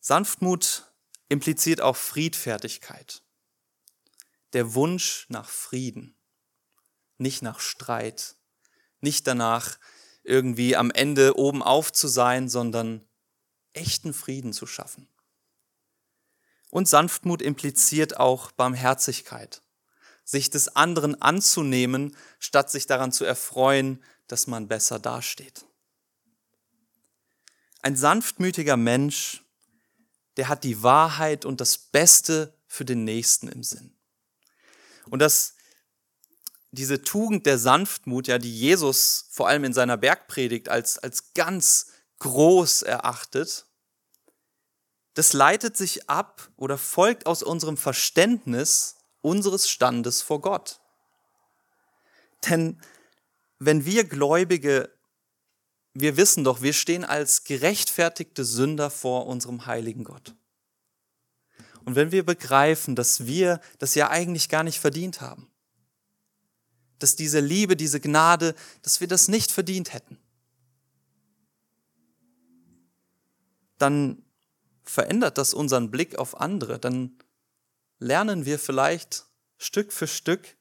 Sanftmut 0.00 0.90
impliziert 1.28 1.80
auch 1.80 1.96
Friedfertigkeit. 1.96 3.22
Der 4.52 4.74
Wunsch 4.74 5.26
nach 5.28 5.48
Frieden, 5.48 6.16
nicht 7.18 7.42
nach 7.42 7.60
Streit, 7.60 8.36
nicht 9.00 9.26
danach 9.26 9.78
irgendwie 10.22 10.76
am 10.76 10.90
Ende 10.90 11.36
oben 11.36 11.62
auf 11.62 11.92
zu 11.92 12.08
sein, 12.08 12.48
sondern 12.48 13.04
echten 13.72 14.12
Frieden 14.12 14.52
zu 14.52 14.66
schaffen. 14.66 15.08
Und 16.70 16.88
Sanftmut 16.88 17.42
impliziert 17.42 18.18
auch 18.18 18.52
Barmherzigkeit, 18.52 19.62
sich 20.24 20.50
des 20.50 20.76
anderen 20.76 21.20
anzunehmen, 21.20 22.16
statt 22.38 22.70
sich 22.70 22.86
daran 22.86 23.12
zu 23.12 23.24
erfreuen, 23.24 24.02
dass 24.28 24.46
man 24.46 24.68
besser 24.68 24.98
dasteht. 24.98 25.64
Ein 27.82 27.96
sanftmütiger 27.96 28.76
Mensch 28.76 29.42
der 30.40 30.48
hat 30.48 30.64
die 30.64 30.82
Wahrheit 30.82 31.44
und 31.44 31.60
das 31.60 31.76
Beste 31.76 32.54
für 32.66 32.86
den 32.86 33.04
Nächsten 33.04 33.48
im 33.48 33.62
Sinn. 33.62 33.94
Und 35.10 35.18
das, 35.18 35.54
diese 36.72 37.02
Tugend 37.02 37.46
der 37.46 37.58
Sanftmut, 37.58 38.26
ja, 38.26 38.38
die 38.38 38.54
Jesus 38.54 39.26
vor 39.30 39.48
allem 39.48 39.64
in 39.64 39.72
seiner 39.72 39.96
Bergpredigt 39.96 40.68
als, 40.68 40.98
als 40.98 41.34
ganz 41.34 41.88
groß 42.18 42.82
erachtet, 42.82 43.66
das 45.14 45.32
leitet 45.32 45.76
sich 45.76 46.08
ab 46.08 46.48
oder 46.56 46.78
folgt 46.78 47.26
aus 47.26 47.42
unserem 47.42 47.76
Verständnis 47.76 48.96
unseres 49.20 49.68
Standes 49.68 50.22
vor 50.22 50.40
Gott. 50.40 50.80
Denn 52.48 52.80
wenn 53.58 53.84
wir 53.84 54.04
Gläubige 54.04 54.90
wir 55.92 56.16
wissen 56.16 56.44
doch, 56.44 56.62
wir 56.62 56.72
stehen 56.72 57.04
als 57.04 57.44
gerechtfertigte 57.44 58.44
Sünder 58.44 58.90
vor 58.90 59.26
unserem 59.26 59.66
heiligen 59.66 60.04
Gott. 60.04 60.34
Und 61.84 61.96
wenn 61.96 62.12
wir 62.12 62.24
begreifen, 62.24 62.94
dass 62.94 63.26
wir 63.26 63.60
das 63.78 63.94
ja 63.94 64.10
eigentlich 64.10 64.48
gar 64.48 64.62
nicht 64.62 64.78
verdient 64.78 65.20
haben, 65.20 65.49
dass 67.00 67.16
diese 67.16 67.40
Liebe, 67.40 67.76
diese 67.76 67.98
Gnade, 67.98 68.54
dass 68.82 69.00
wir 69.00 69.08
das 69.08 69.26
nicht 69.28 69.50
verdient 69.50 69.92
hätten, 69.92 70.18
dann 73.78 74.22
verändert 74.84 75.38
das 75.38 75.54
unseren 75.54 75.90
Blick 75.90 76.16
auf 76.16 76.40
andere, 76.40 76.78
dann 76.78 77.18
lernen 77.98 78.44
wir 78.44 78.58
vielleicht 78.58 79.26
Stück 79.56 79.92
für 79.92 80.06
Stück, 80.06 80.56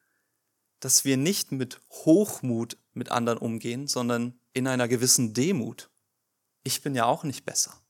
dass 0.80 1.06
wir 1.06 1.18
nicht 1.18 1.52
mit 1.52 1.80
Hochmut 1.90 2.78
mit 2.94 3.10
anderen 3.10 3.38
umgehen, 3.38 3.88
sondern 3.88 4.40
in 4.54 4.68
einer 4.68 4.88
gewissen 4.88 5.34
Demut. 5.34 5.90
Ich 6.64 6.82
bin 6.82 6.96
ja 6.96 7.06
auch 7.06 7.24
nicht 7.24 7.46
besser. 7.46 7.82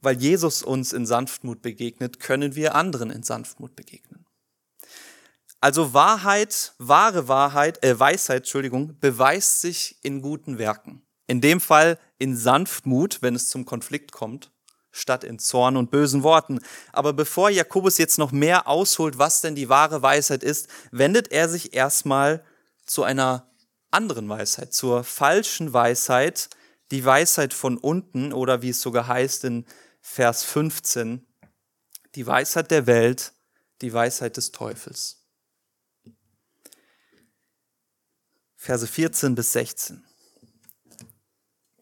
Weil 0.00 0.20
Jesus 0.20 0.62
uns 0.62 0.92
in 0.92 1.06
Sanftmut 1.06 1.62
begegnet, 1.62 2.20
können 2.20 2.54
wir 2.54 2.74
anderen 2.74 3.10
in 3.10 3.22
Sanftmut 3.22 3.74
begegnen. 3.74 4.27
Also 5.60 5.92
Wahrheit, 5.92 6.74
wahre 6.78 7.26
Wahrheit, 7.26 7.82
äh, 7.82 7.98
Weisheit, 7.98 8.38
Entschuldigung, 8.38 8.96
beweist 9.00 9.60
sich 9.60 9.98
in 10.02 10.22
guten 10.22 10.58
Werken. 10.58 11.02
In 11.26 11.40
dem 11.40 11.60
Fall 11.60 11.98
in 12.18 12.36
Sanftmut, 12.36 13.22
wenn 13.22 13.34
es 13.34 13.48
zum 13.48 13.64
Konflikt 13.64 14.12
kommt, 14.12 14.52
statt 14.92 15.24
in 15.24 15.38
Zorn 15.38 15.76
und 15.76 15.90
bösen 15.90 16.22
Worten. 16.22 16.60
Aber 16.92 17.12
bevor 17.12 17.50
Jakobus 17.50 17.98
jetzt 17.98 18.18
noch 18.18 18.30
mehr 18.30 18.68
ausholt, 18.68 19.18
was 19.18 19.40
denn 19.40 19.56
die 19.56 19.68
wahre 19.68 20.00
Weisheit 20.00 20.42
ist, 20.42 20.68
wendet 20.92 21.32
er 21.32 21.48
sich 21.48 21.74
erstmal 21.74 22.44
zu 22.86 23.02
einer 23.02 23.50
anderen 23.90 24.28
Weisheit, 24.28 24.72
zur 24.72 25.02
falschen 25.02 25.72
Weisheit, 25.72 26.50
die 26.90 27.04
Weisheit 27.04 27.52
von 27.52 27.78
unten 27.78 28.32
oder 28.32 28.62
wie 28.62 28.70
es 28.70 28.80
sogar 28.80 29.08
heißt 29.08 29.44
in 29.44 29.66
Vers 30.00 30.44
15, 30.44 31.26
die 32.14 32.26
Weisheit 32.26 32.70
der 32.70 32.86
Welt, 32.86 33.32
die 33.82 33.92
Weisheit 33.92 34.36
des 34.36 34.52
Teufels. 34.52 35.17
Verse 38.60 38.86
14 38.86 39.36
bis 39.36 39.52
16. 39.52 40.02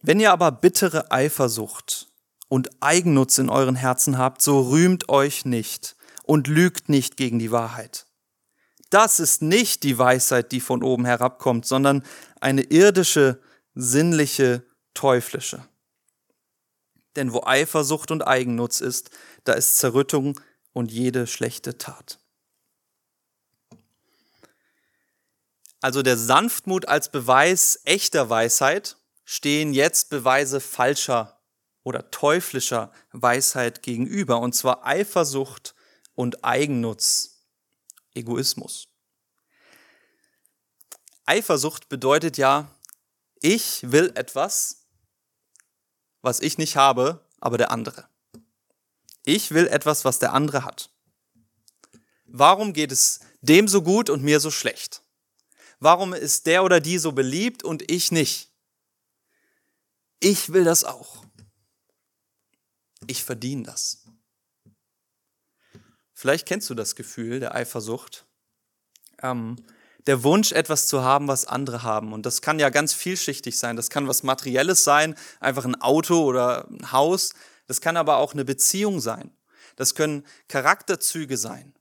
Wenn 0.02 0.21
ihr 0.21 0.30
aber 0.30 0.52
bittere 0.52 1.11
Eifersucht 1.11 2.12
und 2.49 2.71
Eigennutz 2.80 3.38
in 3.38 3.49
euren 3.49 3.76
Herzen 3.76 4.18
habt, 4.18 4.42
so 4.42 4.61
rühmt 4.61 5.09
euch 5.09 5.47
nicht 5.47 5.97
und 6.23 6.49
lügt 6.49 6.90
nicht 6.90 7.16
gegen 7.16 7.38
die 7.38 7.50
Wahrheit. 7.50 8.06
Das 8.90 9.18
ist 9.21 9.40
nicht 9.40 9.83
die 9.85 9.99
Weisheit, 9.99 10.52
die 10.52 10.61
von 10.61 10.83
oben 10.83 11.06
herabkommt, 11.06 11.66
sondern 11.66 12.04
eine 12.40 12.62
irdische, 12.62 13.40
sinnliche, 13.75 14.62
teuflische. 14.92 15.66
Denn 17.16 17.33
wo 17.33 17.42
Eifersucht 17.42 18.11
und 18.11 18.23
Eigennutz 18.23 18.80
ist, 18.80 19.11
da 19.45 19.54
ist 19.54 19.78
Zerrüttung 19.78 20.38
und 20.75 20.92
jede 20.92 21.26
schlechte 21.26 21.78
Tat. 21.78 22.21
Also 25.87 26.02
der 26.02 26.16
Sanftmut 26.16 26.88
als 26.88 27.12
Beweis 27.12 27.78
echter 27.85 28.28
Weisheit 28.28 28.97
stehen 29.25 29.73
jetzt 29.73 30.11
Beweise 30.11 30.61
falscher 30.61 31.40
oder 31.85 32.11
teuflischer 32.11 32.90
Weisheit 33.12 33.85
gegenüber, 33.85 34.40
und 34.40 34.52
zwar 34.52 34.85
Eifersucht 34.85 35.76
und 36.16 36.43
Eigennutz. 36.45 37.47
Egoismus. 38.14 38.88
Eifersucht 41.25 41.88
bedeutet 41.88 42.37
ja, 42.37 42.69
ich 43.40 43.88
will 43.88 44.11
etwas, 44.16 44.88
was 46.21 46.40
ich 46.40 46.59
nicht 46.59 46.75
habe, 46.75 47.25
aber 47.38 47.59
der 47.59 47.71
andere. 47.71 48.09
Ich 49.25 49.52
will 49.52 49.69
etwas, 49.69 50.05
was 50.05 50.19
der 50.19 50.33
andere 50.33 50.64
hat. 50.64 50.90
Warum 52.25 52.73
geht 52.73 52.90
es 52.90 53.21
dem 53.40 53.69
so 53.69 53.83
gut 53.83 54.11
und 54.11 54.25
mir 54.25 54.40
so 54.40 54.50
schlecht? 54.50 55.05
Warum 55.78 56.14
ist 56.14 56.47
der 56.47 56.64
oder 56.64 56.80
die 56.80 56.99
so 56.99 57.12
beliebt 57.12 57.62
und 57.62 57.90
ich 57.90 58.11
nicht? 58.11 58.50
Ich 60.21 60.52
will 60.52 60.64
das 60.64 60.85
auch. 60.85 61.25
Ich 63.06 63.23
verdiene 63.23 63.64
das. 63.64 64.04
Vielleicht 66.14 66.47
kennst 66.47 66.71
du 66.71 66.75
das 66.75 66.97
Gefühl 66.97 67.40
der 67.40 67.54
Eifersucht. 67.54 68.26
Ähm, 69.23 69.56
der 70.06 70.23
Wunsch, 70.23 70.52
etwas 70.52 70.87
zu 70.87 71.02
haben, 71.02 71.28
was 71.28 71.47
andere 71.47 71.83
haben. 71.83 72.12
Und 72.12 72.26
das 72.26 72.40
kann 72.40 72.59
ja 72.59 72.71
ganz 72.71 72.95
vielschichtig 72.95 73.59
sein. 73.59 73.76
Das 73.76 73.90
kann 73.90 74.09
was 74.09 74.23
Materielles 74.23 74.85
sein, 74.85 75.14
einfach 75.40 75.64
ein 75.64 75.80
Auto 75.80 76.25
oder 76.25 76.68
ein 76.71 76.92
Haus. 76.92 77.35
Das 77.66 77.80
kann 77.80 77.97
aber 77.97 78.16
auch 78.16 78.33
eine 78.33 78.45
Beziehung 78.45 79.00
sein. 79.00 79.37
Das 79.75 79.95
können 79.95 80.25
Charakterzüge 80.49 81.37
sein. 81.37 81.75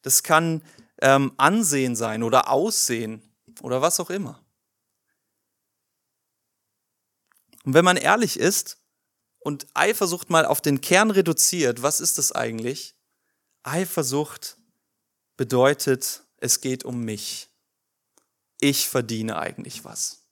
Das 0.00 0.22
kann 0.22 0.62
ähm, 1.00 1.32
Ansehen 1.36 1.96
sein 1.96 2.22
oder 2.22 2.48
Aussehen 2.48 3.22
oder 3.60 3.82
was 3.82 4.00
auch 4.00 4.10
immer. 4.10 4.44
Und 7.64 7.74
wenn 7.74 7.84
man 7.84 7.96
ehrlich 7.96 8.38
ist 8.38 8.78
und 9.38 9.66
Eifersucht 9.74 10.30
mal 10.30 10.46
auf 10.46 10.60
den 10.60 10.80
Kern 10.80 11.10
reduziert, 11.10 11.82
was 11.82 12.00
ist 12.00 12.18
das 12.18 12.32
eigentlich? 12.32 12.96
Eifersucht 13.62 14.56
bedeutet, 15.36 16.24
es 16.38 16.60
geht 16.60 16.84
um 16.84 17.04
mich. 17.04 17.48
Ich 18.60 18.88
verdiene 18.88 19.38
eigentlich 19.38 19.84
was. 19.84 20.22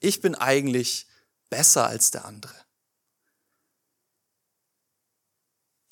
Ich 0.00 0.20
bin 0.20 0.34
eigentlich 0.34 1.06
besser 1.50 1.86
als 1.86 2.10
der 2.10 2.24
andere. 2.24 2.54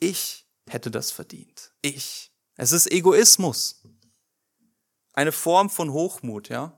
Ich 0.00 0.47
hätte 0.69 0.91
das 0.91 1.11
verdient. 1.11 1.73
Ich. 1.83 2.33
Es 2.57 2.73
ist 2.73 2.91
Egoismus. 2.91 3.83
Eine 5.12 5.33
Form 5.33 5.71
von 5.71 5.93
Hochmut, 5.93 6.49
ja. 6.49 6.73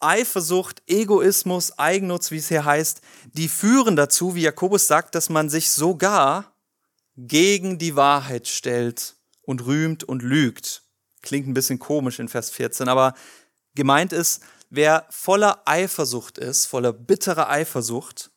Eifersucht, 0.00 0.82
Egoismus, 0.86 1.76
Eigennutz, 1.78 2.30
wie 2.30 2.36
es 2.36 2.48
hier 2.48 2.64
heißt, 2.64 3.00
die 3.32 3.48
führen 3.48 3.96
dazu, 3.96 4.34
wie 4.34 4.42
Jakobus 4.42 4.86
sagt, 4.86 5.14
dass 5.14 5.28
man 5.28 5.50
sich 5.50 5.70
sogar 5.70 6.52
gegen 7.16 7.78
die 7.78 7.96
Wahrheit 7.96 8.46
stellt 8.46 9.16
und 9.42 9.66
rühmt 9.66 10.04
und 10.04 10.22
lügt. 10.22 10.82
Klingt 11.22 11.48
ein 11.48 11.54
bisschen 11.54 11.80
komisch 11.80 12.20
in 12.20 12.28
Vers 12.28 12.50
14, 12.50 12.88
aber 12.88 13.14
gemeint 13.74 14.12
ist, 14.12 14.42
wer 14.70 15.06
voller 15.10 15.62
Eifersucht 15.64 16.38
ist, 16.38 16.66
voller 16.66 16.92
bitterer 16.92 17.50
Eifersucht, 17.50 18.30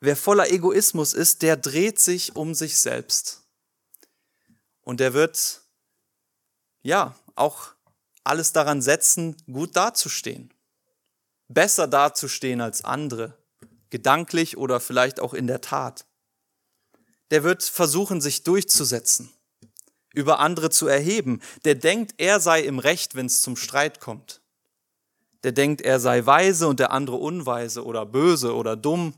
wer 0.00 0.16
voller 0.16 0.50
Egoismus 0.50 1.12
ist, 1.12 1.42
der 1.42 1.58
dreht 1.58 1.98
sich 1.98 2.36
um 2.36 2.54
sich 2.54 2.78
selbst. 2.78 3.42
Und 4.80 5.00
der 5.00 5.12
wird, 5.12 5.60
ja, 6.82 7.14
auch 7.40 7.72
alles 8.22 8.52
daran 8.52 8.82
setzen, 8.82 9.36
gut 9.46 9.74
dazustehen 9.76 10.52
besser 11.50 11.88
dazustehen 11.88 12.60
als 12.60 12.84
andere, 12.84 13.36
gedanklich 13.90 14.56
oder 14.56 14.80
vielleicht 14.80 15.20
auch 15.20 15.34
in 15.34 15.46
der 15.46 15.60
Tat. 15.60 16.06
Der 17.30 17.42
wird 17.42 17.62
versuchen, 17.62 18.20
sich 18.20 18.44
durchzusetzen, 18.44 19.30
über 20.14 20.38
andere 20.38 20.70
zu 20.70 20.86
erheben. 20.86 21.40
Der 21.64 21.74
denkt, 21.74 22.14
er 22.18 22.40
sei 22.40 22.62
im 22.62 22.78
Recht, 22.78 23.14
wenn 23.14 23.26
es 23.26 23.42
zum 23.42 23.56
Streit 23.56 24.00
kommt. 24.00 24.40
Der 25.42 25.52
denkt, 25.52 25.80
er 25.80 26.00
sei 26.00 26.24
weise 26.24 26.68
und 26.68 26.80
der 26.80 26.92
andere 26.92 27.16
unweise 27.16 27.84
oder 27.84 28.06
böse 28.06 28.54
oder 28.54 28.76
dumm. 28.76 29.14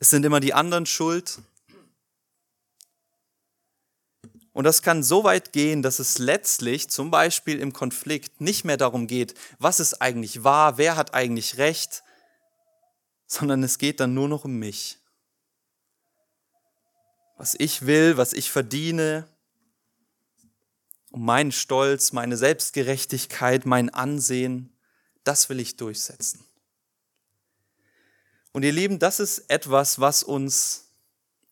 Es 0.00 0.10
sind 0.10 0.24
immer 0.24 0.40
die 0.40 0.54
anderen 0.54 0.86
schuld. 0.86 1.38
Und 4.58 4.64
das 4.64 4.82
kann 4.82 5.04
so 5.04 5.22
weit 5.22 5.52
gehen, 5.52 5.82
dass 5.82 6.00
es 6.00 6.18
letztlich 6.18 6.90
zum 6.90 7.12
Beispiel 7.12 7.60
im 7.60 7.72
Konflikt 7.72 8.40
nicht 8.40 8.64
mehr 8.64 8.76
darum 8.76 9.06
geht, 9.06 9.34
was 9.60 9.78
ist 9.78 10.02
eigentlich 10.02 10.42
wahr, 10.42 10.78
wer 10.78 10.96
hat 10.96 11.14
eigentlich 11.14 11.58
recht, 11.58 12.02
sondern 13.28 13.62
es 13.62 13.78
geht 13.78 14.00
dann 14.00 14.14
nur 14.14 14.26
noch 14.26 14.44
um 14.44 14.58
mich. 14.58 14.98
Was 17.36 17.54
ich 17.56 17.86
will, 17.86 18.16
was 18.16 18.32
ich 18.32 18.50
verdiene, 18.50 19.28
um 21.12 21.24
meinen 21.24 21.52
Stolz, 21.52 22.10
meine 22.10 22.36
Selbstgerechtigkeit, 22.36 23.64
mein 23.64 23.90
Ansehen, 23.90 24.76
das 25.22 25.48
will 25.48 25.60
ich 25.60 25.76
durchsetzen. 25.76 26.44
Und 28.50 28.64
ihr 28.64 28.72
Lieben, 28.72 28.98
das 28.98 29.20
ist 29.20 29.48
etwas, 29.50 30.00
was 30.00 30.24
uns 30.24 30.87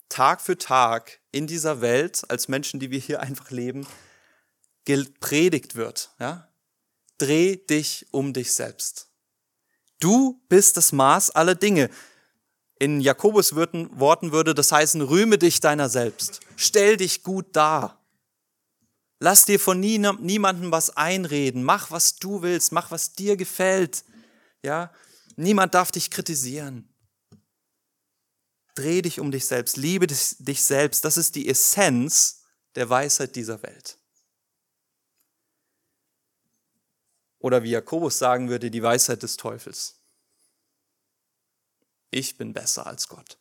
Tag 0.09 0.41
für 0.41 0.57
Tag 0.57 1.21
in 1.33 1.47
dieser 1.47 1.81
Welt, 1.81 2.23
als 2.29 2.49
Menschen, 2.49 2.81
die 2.81 2.91
wir 2.91 2.99
hier 2.99 3.21
einfach 3.21 3.51
leben, 3.51 3.87
gepredigt 4.85 5.75
wird. 5.75 6.11
Ja? 6.19 6.49
Dreh 7.19 7.57
dich 7.57 8.07
um 8.11 8.33
dich 8.33 8.53
selbst. 8.53 9.09
Du 9.99 10.41
bist 10.49 10.77
das 10.77 10.93
Maß 10.93 11.31
aller 11.31 11.55
Dinge. 11.55 11.91
In 12.79 13.01
Jakobus 13.01 13.55
Worten 13.55 14.33
würde 14.33 14.55
das 14.55 14.71
heißen, 14.71 15.01
rühme 15.01 15.39
dich 15.39 15.61
deiner 15.61 15.89
selbst. 15.89 16.41
Stell 16.57 16.97
dich 16.99 17.23
gut 17.23 17.57
dar. 17.57 18.03
Lass 19.19 19.47
dir 19.47 19.59
von 19.59 19.81
niemandem 19.81 20.71
was 20.71 20.95
einreden. 20.95 21.65
Mach, 21.65 21.91
was 21.91 22.17
du 22.17 22.43
willst. 22.43 22.73
Mach, 22.73 22.91
was 22.91 23.15
dir 23.15 23.37
gefällt. 23.37 24.05
Ja? 24.63 24.93
Niemand 25.37 25.75
darf 25.75 25.91
dich 25.91 26.11
kritisieren. 26.11 26.87
Dreh 28.77 29.03
dich 29.03 29.21
um 29.21 29.31
dich 29.31 29.47
selbst, 29.47 29.77
liebe 29.77 30.07
dich 30.07 30.63
selbst. 30.63 31.05
Das 31.05 31.17
ist 31.17 31.35
die 31.35 31.49
Essenz 31.49 32.45
der 32.75 32.89
Weisheit 32.89 33.35
dieser 33.35 33.63
Welt. 33.63 33.99
Oder 37.39 37.63
wie 37.63 37.71
Jakobus 37.71 38.19
sagen 38.19 38.49
würde, 38.51 38.71
die 38.71 38.83
Weisheit 38.83 39.23
des 39.23 39.37
Teufels. 39.39 40.03
Ich 42.11 42.37
bin 42.37 42.53
besser 42.53 42.87
als 42.87 43.09
Gott. 43.09 43.39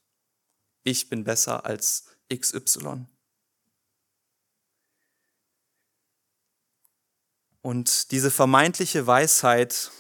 Ich 0.84 1.10
bin 1.10 1.24
besser 1.24 1.65
als 1.65 2.06
XY. 2.34 3.08
Und 7.62 8.12
diese 8.12 8.32
vermeintliche 8.32 9.06
Weisheit 9.06 9.91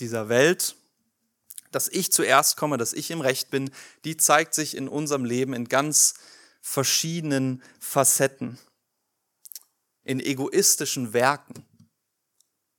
dieser 0.00 0.28
Welt 0.28 0.77
dass 1.70 1.88
ich 1.88 2.12
zuerst 2.12 2.56
komme, 2.56 2.76
dass 2.76 2.92
ich 2.92 3.10
im 3.10 3.20
Recht 3.20 3.50
bin, 3.50 3.70
die 4.04 4.16
zeigt 4.16 4.54
sich 4.54 4.76
in 4.76 4.88
unserem 4.88 5.24
Leben 5.24 5.54
in 5.54 5.68
ganz 5.68 6.14
verschiedenen 6.60 7.62
Facetten, 7.80 8.58
in 10.02 10.20
egoistischen 10.20 11.12
Werken. 11.12 11.66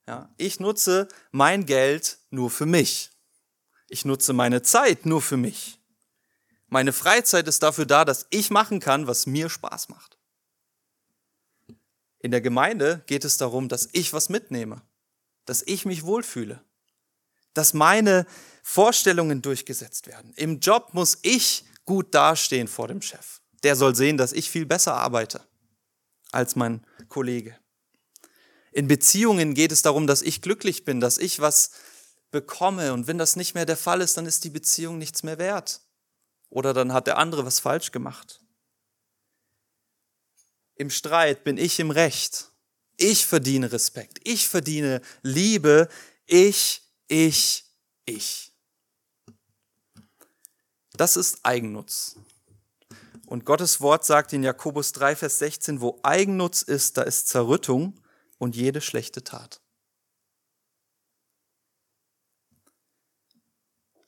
Ja, 0.07 0.33
ich 0.37 0.59
nutze 0.59 1.07
mein 1.31 1.65
Geld 1.65 2.17
nur 2.29 2.49
für 2.49 2.65
mich. 2.65 3.11
Ich 3.87 4.05
nutze 4.05 4.33
meine 4.33 4.61
Zeit 4.61 5.05
nur 5.05 5.21
für 5.21 5.37
mich. 5.37 5.79
Meine 6.67 6.93
Freizeit 6.93 7.47
ist 7.47 7.63
dafür 7.63 7.85
da, 7.85 8.05
dass 8.05 8.27
ich 8.29 8.51
machen 8.51 8.79
kann, 8.79 9.07
was 9.07 9.25
mir 9.25 9.49
Spaß 9.49 9.89
macht. 9.89 10.17
In 12.19 12.31
der 12.31 12.41
Gemeinde 12.41 13.03
geht 13.07 13.25
es 13.25 13.37
darum, 13.37 13.69
dass 13.69 13.89
ich 13.93 14.13
was 14.13 14.29
mitnehme, 14.29 14.81
dass 15.45 15.63
ich 15.63 15.85
mich 15.85 16.03
wohlfühle, 16.03 16.63
dass 17.53 17.73
meine 17.73 18.25
Vorstellungen 18.63 19.41
durchgesetzt 19.41 20.07
werden. 20.07 20.33
Im 20.35 20.59
Job 20.59 20.93
muss 20.93 21.17
ich 21.21 21.65
gut 21.85 22.13
dastehen 22.13 22.67
vor 22.67 22.87
dem 22.87 23.01
Chef. 23.01 23.41
Der 23.63 23.75
soll 23.75 23.95
sehen, 23.95 24.17
dass 24.17 24.33
ich 24.33 24.49
viel 24.49 24.65
besser 24.65 24.93
arbeite 24.93 25.41
als 26.31 26.55
mein 26.55 26.85
Kollege. 27.07 27.57
In 28.71 28.87
Beziehungen 28.87 29.55
geht 29.55 29.71
es 29.71 29.81
darum, 29.81 30.05
dass 30.05 30.21
ich 30.21 30.41
glücklich 30.41 30.85
bin, 30.85 30.99
dass 30.99 31.17
ich 31.17 31.39
was 31.39 31.71
bekomme. 32.31 32.93
Und 32.93 33.07
wenn 33.07 33.17
das 33.17 33.35
nicht 33.35 33.55
mehr 33.55 33.65
der 33.65 33.77
Fall 33.77 34.01
ist, 34.01 34.17
dann 34.17 34.25
ist 34.25 34.43
die 34.43 34.49
Beziehung 34.49 34.97
nichts 34.97 35.23
mehr 35.23 35.39
wert. 35.39 35.81
Oder 36.49 36.73
dann 36.73 36.93
hat 36.93 37.07
der 37.07 37.17
andere 37.17 37.45
was 37.45 37.59
falsch 37.59 37.91
gemacht. 37.91 38.41
Im 40.75 40.89
Streit 40.89 41.43
bin 41.43 41.57
ich 41.57 41.79
im 41.79 41.91
Recht. 41.91 42.51
Ich 42.97 43.25
verdiene 43.25 43.71
Respekt. 43.71 44.19
Ich 44.23 44.47
verdiene 44.47 45.01
Liebe. 45.21 45.89
Ich, 46.25 46.83
ich, 47.09 47.65
ich. 48.05 48.53
Das 50.93 51.17
ist 51.17 51.39
Eigennutz. 51.43 52.15
Und 53.25 53.45
Gottes 53.45 53.81
Wort 53.81 54.05
sagt 54.05 54.33
in 54.33 54.43
Jakobus 54.43 54.91
3, 54.93 55.15
Vers 55.15 55.39
16, 55.39 55.81
wo 55.81 55.99
Eigennutz 56.03 56.61
ist, 56.61 56.97
da 56.97 57.03
ist 57.03 57.27
Zerrüttung 57.27 57.99
und 58.37 58.55
jede 58.55 58.81
schlechte 58.81 59.23
Tat. 59.23 59.61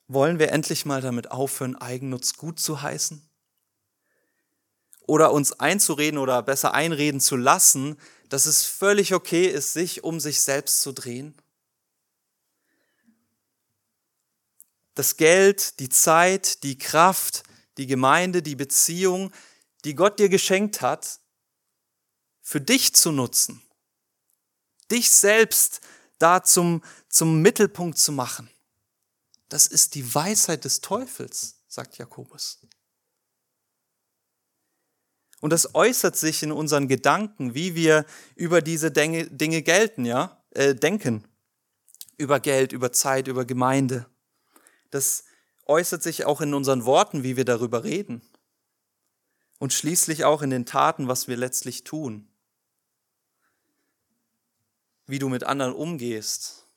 Wollen 0.08 0.40
wir 0.40 0.52
endlich 0.52 0.86
mal 0.86 1.02
damit 1.02 1.32
aufhören, 1.32 1.76
Eigennutz 1.76 2.36
gut 2.36 2.60
zu 2.60 2.82
heißen? 2.82 3.30
Oder 5.08 5.32
uns 5.32 5.54
einzureden 5.54 6.18
oder 6.18 6.42
besser 6.44 6.74
einreden 6.74 7.22
zu 7.22 7.36
lassen, 7.36 7.98
dass 8.30 8.46
es 8.46 8.66
völlig 8.66 9.14
okay 9.14 9.46
ist, 9.46 9.74
sich 9.74 10.04
um 10.04 10.20
sich 10.20 10.42
selbst 10.42 10.82
zu 10.82 10.92
drehen? 10.92 11.36
Das 15.02 15.18
Geld, 15.18 15.80
die 15.80 15.90
Zeit, 15.90 16.62
die 16.62 16.78
Kraft, 16.78 17.42
die 17.78 17.88
Gemeinde, 17.88 18.44
die 18.44 18.56
Beziehung, 18.56 19.32
die 19.84 19.96
Gott 19.96 20.20
dir 20.20 20.30
geschenkt 20.30 20.82
hat, 20.82 21.20
für 22.44 22.62
dich 22.62 22.94
zu 22.94 23.12
nutzen. 23.12 23.64
Dich 24.92 25.10
selbst 25.10 25.82
da 26.20 26.44
zum, 26.44 26.84
zum 27.10 27.42
Mittelpunkt 27.42 27.98
zu 27.98 28.12
machen. 28.12 28.48
Das 29.50 29.66
ist 29.66 29.96
die 29.96 30.14
Weisheit 30.14 30.66
des 30.66 30.82
Teufels, 30.82 31.56
sagt 31.68 31.98
Jakobus. 31.98 32.60
Und 35.40 35.50
das 35.50 35.74
äußert 35.74 36.16
sich 36.16 36.44
in 36.44 36.52
unseren 36.52 36.88
Gedanken, 36.88 37.56
wie 37.56 37.74
wir 37.74 38.06
über 38.36 38.62
diese 38.62 38.92
Dinge, 38.92 39.64
gelten, 39.64 40.06
ja, 40.06 40.46
äh, 40.52 40.76
denken. 40.76 41.24
Über 42.18 42.40
Geld, 42.40 42.72
über 42.72 42.92
Zeit, 42.92 43.28
über 43.28 43.46
Gemeinde. 43.46 44.06
Das 44.92 45.24
äußert 45.66 46.04
sich 46.04 46.26
auch 46.26 46.42
in 46.42 46.54
unseren 46.54 46.86
Worten, 46.86 47.24
wie 47.24 47.38
wir 47.38 47.46
darüber 47.46 47.84
reden. 47.84 48.22
Und 49.58 49.74
schließlich 49.74 50.26
auch 50.26 50.42
in 50.42 50.50
den 50.50 50.66
Taten, 50.66 51.08
was 51.08 51.28
wir 51.28 51.38
letztlich 51.38 51.84
tun. 51.84 52.28
Wie 55.06 55.20
du 55.20 55.30
mit 55.30 55.44
anderen 55.44 55.74
umgehst, 55.74 56.68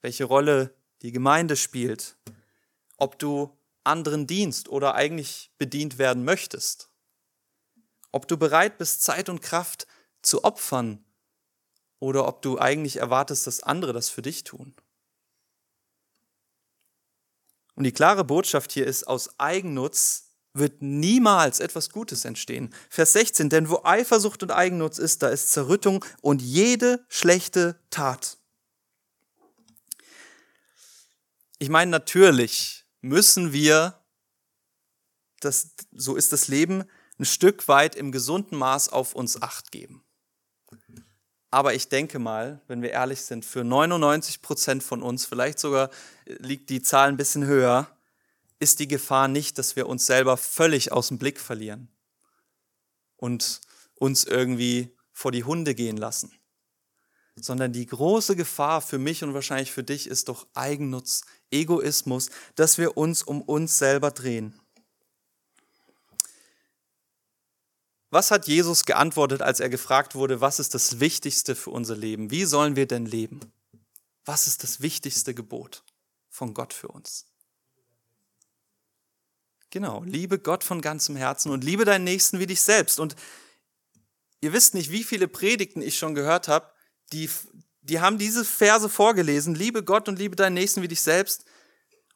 welche 0.00 0.24
Rolle 0.24 0.74
die 1.02 1.12
Gemeinde 1.12 1.56
spielt, 1.56 2.16
ob 2.96 3.18
du 3.18 3.56
anderen 3.84 4.26
dienst 4.26 4.68
oder 4.68 4.94
eigentlich 4.94 5.50
bedient 5.58 5.98
werden 5.98 6.24
möchtest, 6.24 6.90
ob 8.12 8.28
du 8.28 8.36
bereit 8.36 8.78
bist, 8.78 9.02
Zeit 9.02 9.28
und 9.28 9.42
Kraft 9.42 9.86
zu 10.22 10.44
opfern 10.44 11.04
oder 11.98 12.26
ob 12.28 12.42
du 12.42 12.58
eigentlich 12.58 12.96
erwartest, 12.96 13.46
dass 13.46 13.62
andere 13.62 13.92
das 13.92 14.08
für 14.08 14.22
dich 14.22 14.44
tun. 14.44 14.74
Und 17.74 17.84
die 17.84 17.92
klare 17.92 18.24
Botschaft 18.24 18.72
hier 18.72 18.86
ist, 18.86 19.04
aus 19.04 19.38
Eigennutz 19.38 20.28
wird 20.54 20.82
niemals 20.82 21.60
etwas 21.60 21.90
Gutes 21.90 22.24
entstehen. 22.24 22.74
Vers 22.90 23.12
16, 23.14 23.48
denn 23.48 23.70
wo 23.70 23.80
Eifersucht 23.84 24.42
und 24.42 24.50
Eigennutz 24.50 24.98
ist, 24.98 25.22
da 25.22 25.28
ist 25.28 25.50
Zerrüttung 25.50 26.04
und 26.20 26.42
jede 26.42 27.04
schlechte 27.08 27.78
Tat. 27.90 28.36
Ich 31.58 31.68
meine, 31.68 31.90
natürlich 31.90 32.84
müssen 33.00 33.52
wir, 33.52 33.98
das, 35.40 35.70
so 35.92 36.16
ist 36.16 36.32
das 36.32 36.48
Leben, 36.48 36.84
ein 37.18 37.24
Stück 37.24 37.68
weit 37.68 37.94
im 37.94 38.12
gesunden 38.12 38.58
Maß 38.58 38.90
auf 38.90 39.14
uns 39.14 39.40
acht 39.40 39.70
geben. 39.70 40.04
Aber 41.52 41.74
ich 41.74 41.90
denke 41.90 42.18
mal, 42.18 42.62
wenn 42.66 42.80
wir 42.80 42.92
ehrlich 42.92 43.20
sind, 43.20 43.44
für 43.44 43.62
99 43.62 44.40
Prozent 44.40 44.82
von 44.82 45.02
uns, 45.02 45.26
vielleicht 45.26 45.58
sogar 45.58 45.90
liegt 46.24 46.70
die 46.70 46.80
Zahl 46.80 47.08
ein 47.08 47.18
bisschen 47.18 47.44
höher, 47.44 47.94
ist 48.58 48.80
die 48.80 48.88
Gefahr 48.88 49.28
nicht, 49.28 49.58
dass 49.58 49.76
wir 49.76 49.86
uns 49.86 50.06
selber 50.06 50.38
völlig 50.38 50.92
aus 50.92 51.08
dem 51.08 51.18
Blick 51.18 51.38
verlieren 51.38 51.88
und 53.18 53.60
uns 53.96 54.24
irgendwie 54.24 54.96
vor 55.12 55.30
die 55.30 55.44
Hunde 55.44 55.74
gehen 55.74 55.98
lassen. 55.98 56.32
Sondern 57.36 57.74
die 57.74 57.86
große 57.86 58.34
Gefahr 58.34 58.80
für 58.80 58.98
mich 58.98 59.22
und 59.22 59.34
wahrscheinlich 59.34 59.72
für 59.72 59.84
dich 59.84 60.06
ist 60.06 60.30
doch 60.30 60.46
Eigennutz, 60.54 61.26
Egoismus, 61.50 62.30
dass 62.54 62.78
wir 62.78 62.96
uns 62.96 63.22
um 63.22 63.42
uns 63.42 63.76
selber 63.76 64.10
drehen. 64.10 64.58
Was 68.12 68.30
hat 68.30 68.46
Jesus 68.46 68.84
geantwortet, 68.84 69.40
als 69.40 69.58
er 69.58 69.70
gefragt 69.70 70.14
wurde, 70.14 70.42
was 70.42 70.58
ist 70.58 70.74
das 70.74 71.00
Wichtigste 71.00 71.56
für 71.56 71.70
unser 71.70 71.96
Leben? 71.96 72.30
Wie 72.30 72.44
sollen 72.44 72.76
wir 72.76 72.86
denn 72.86 73.06
leben? 73.06 73.40
Was 74.26 74.46
ist 74.46 74.62
das 74.62 74.82
wichtigste 74.82 75.32
Gebot 75.32 75.82
von 76.28 76.52
Gott 76.52 76.74
für 76.74 76.88
uns? 76.88 77.24
Genau, 79.70 80.02
liebe 80.04 80.38
Gott 80.38 80.62
von 80.62 80.82
ganzem 80.82 81.16
Herzen 81.16 81.50
und 81.50 81.64
liebe 81.64 81.86
deinen 81.86 82.04
Nächsten 82.04 82.38
wie 82.38 82.46
dich 82.46 82.60
selbst. 82.60 83.00
Und 83.00 83.16
ihr 84.42 84.52
wisst 84.52 84.74
nicht, 84.74 84.90
wie 84.90 85.04
viele 85.04 85.26
Predigten 85.26 85.80
ich 85.80 85.96
schon 85.96 86.14
gehört 86.14 86.48
habe, 86.48 86.70
die, 87.14 87.30
die 87.80 88.00
haben 88.00 88.18
diese 88.18 88.44
Verse 88.44 88.90
vorgelesen, 88.90 89.54
liebe 89.54 89.82
Gott 89.82 90.06
und 90.10 90.18
liebe 90.18 90.36
deinen 90.36 90.52
Nächsten 90.52 90.82
wie 90.82 90.88
dich 90.88 91.00
selbst. 91.00 91.46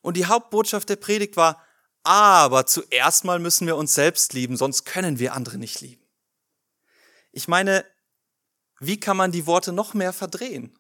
Und 0.03 0.19
die 0.19 0.27
Hauptbotschaft 0.27 0.91
der 0.91 0.97
Predigt 0.97 1.39
war, 1.39 1.66
aber 2.07 2.67
zuerst 2.67 3.25
mal 3.25 3.41
müssen 3.41 3.67
wir 3.67 3.77
uns 3.77 3.95
selbst 3.95 4.33
lieben, 4.33 4.57
sonst 4.57 4.85
können 4.85 5.19
wir 5.19 5.35
andere 5.35 5.59
nicht 5.59 5.81
lieben. 5.81 6.03
Ich 7.33 7.49
meine, 7.49 7.85
wie 8.79 9.01
kann 9.01 9.17
man 9.17 9.33
die 9.33 9.47
Worte 9.47 9.73
noch 9.73 9.93
mehr 9.93 10.13
verdrehen? 10.13 10.79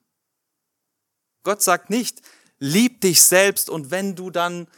Gott 1.42 1.62
sagt 1.62 1.90
nicht, 1.90 2.22
lieb 2.58 3.00
dich 3.00 3.22
selbst 3.22 3.68
und 3.68 3.90
wenn 3.90 4.14
du 4.14 4.30
dann, 4.30 4.68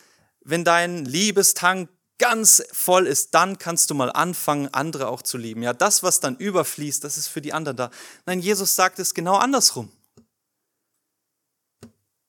wenn 0.41 0.65
dein 0.65 1.05
Liebestank 1.05 1.91
ganz 2.17 2.63
voll 2.73 3.07
ist, 3.07 3.35
dann 3.35 3.59
kannst 3.59 3.91
du 3.91 3.95
mal 3.95 4.11
anfangen, 4.11 4.73
andere 4.73 5.09
auch 5.09 5.21
zu 5.21 5.37
lieben. 5.37 5.63
Ja, 5.63 5.75
das, 5.75 6.03
was 6.03 6.21
dann 6.21 6.37
überfließt, 6.37 7.05
das 7.05 7.19
ist 7.19 7.29
für 7.29 7.43
die 7.43 7.53
anderen 7.53 7.77
da. 7.77 7.91
Nein, 8.25 8.41
Jesus 8.41 8.75
sagt 8.75 8.99
es 8.99 9.13
genau 9.13 9.37
andersrum. 9.37 9.93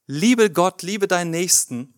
Liebe 0.08 0.52
Gott, 0.52 0.82
liebe 0.82 1.08
deinen 1.08 1.32
Nächsten 1.32 1.94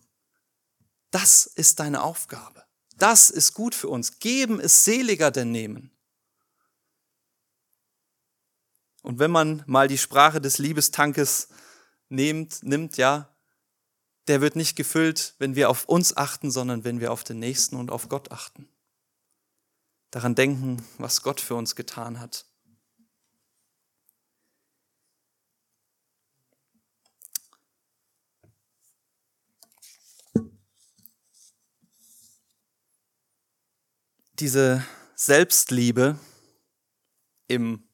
das 1.12 1.46
ist 1.46 1.80
deine 1.80 2.02
Aufgabe. 2.02 2.64
Das 2.98 3.30
ist 3.30 3.54
gut 3.54 3.76
für 3.76 3.90
uns. 3.90 4.20
Geben 4.20 4.60
ist 4.60 4.84
seliger 4.84 5.32
denn 5.32 5.52
nehmen. 5.52 5.92
Und 9.02 9.20
wenn 9.20 9.32
man 9.32 9.64
mal 9.66 9.88
die 9.88 9.98
Sprache 9.98 10.40
des 10.40 10.58
Liebestankes 10.58 11.50
nimmt, 12.10 12.64
nimmt, 12.64 12.98
ja, 12.98 13.36
der 14.28 14.42
wird 14.42 14.56
nicht 14.56 14.76
gefüllt, 14.76 15.36
wenn 15.40 15.56
wir 15.56 15.70
auf 15.70 15.86
uns 15.86 16.16
achten, 16.16 16.52
sondern 16.52 16.84
wenn 16.84 17.00
wir 17.00 17.12
auf 17.12 17.24
den 17.24 17.40
Nächsten 17.40 17.76
und 17.76 17.92
auf 17.92 18.08
Gott 18.08 18.32
achten. 18.32 18.70
Daran 20.12 20.36
denken, 20.36 20.86
was 20.98 21.24
Gott 21.24 21.42
für 21.42 21.56
uns 21.56 21.76
getan 21.76 22.20
hat. 22.20 22.46
Diese 34.42 34.84
Selbstliebe 35.14 36.18
im 37.48 37.88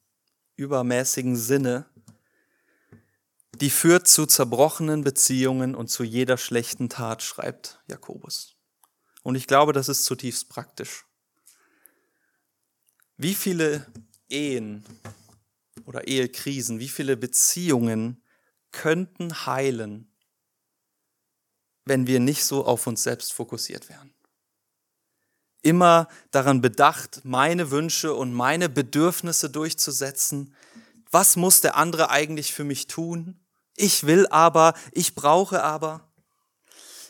übermäßigen 0.56 1.36
Sinne, 1.36 1.86
die 3.56 3.70
führt 3.70 4.08
zu 4.08 4.26
zerbrochenen 4.26 5.04
Beziehungen 5.04 5.76
und 5.76 5.90
zu 5.90 6.06
jeder 6.06 6.38
schlechten 6.38 6.88
Tat, 6.88 7.22
schreibt 7.22 7.84
Jakobus. 7.88 8.56
Und 9.24 9.36
ich 9.36 9.46
glaube, 9.46 9.74
das 9.74 9.90
ist 9.90 10.06
zutiefst 10.06 10.48
praktisch. 10.48 11.06
Wie 13.18 13.36
viele 13.36 13.86
Ehen 14.30 14.86
oder 15.86 16.08
Ehekrisen, 16.08 16.80
wie 16.80 16.88
viele 16.88 17.18
Beziehungen 17.18 18.24
könnten 18.72 19.46
heilen, 19.46 20.16
wenn 21.84 22.08
wir 22.08 22.22
nicht 22.22 22.46
so 22.46 22.66
auf 22.66 22.88
uns 22.88 23.04
selbst 23.04 23.34
fokussiert 23.34 23.90
wären? 23.90 24.17
Immer 25.68 26.08
daran 26.32 26.62
bedacht, 26.62 27.22
meine 27.26 27.72
Wünsche 27.72 28.14
und 28.14 28.34
meine 28.34 28.70
Bedürfnisse 28.70 29.50
durchzusetzen. 29.50 30.56
Was 31.12 31.36
muss 31.36 31.60
der 31.60 31.76
andere 31.76 32.10
eigentlich 32.10 32.54
für 32.54 32.64
mich 32.64 32.88
tun? 32.88 33.38
Ich 33.76 34.06
will 34.06 34.28
aber, 34.28 34.74
ich 34.94 35.14
brauche 35.14 35.62
aber. 35.62 36.08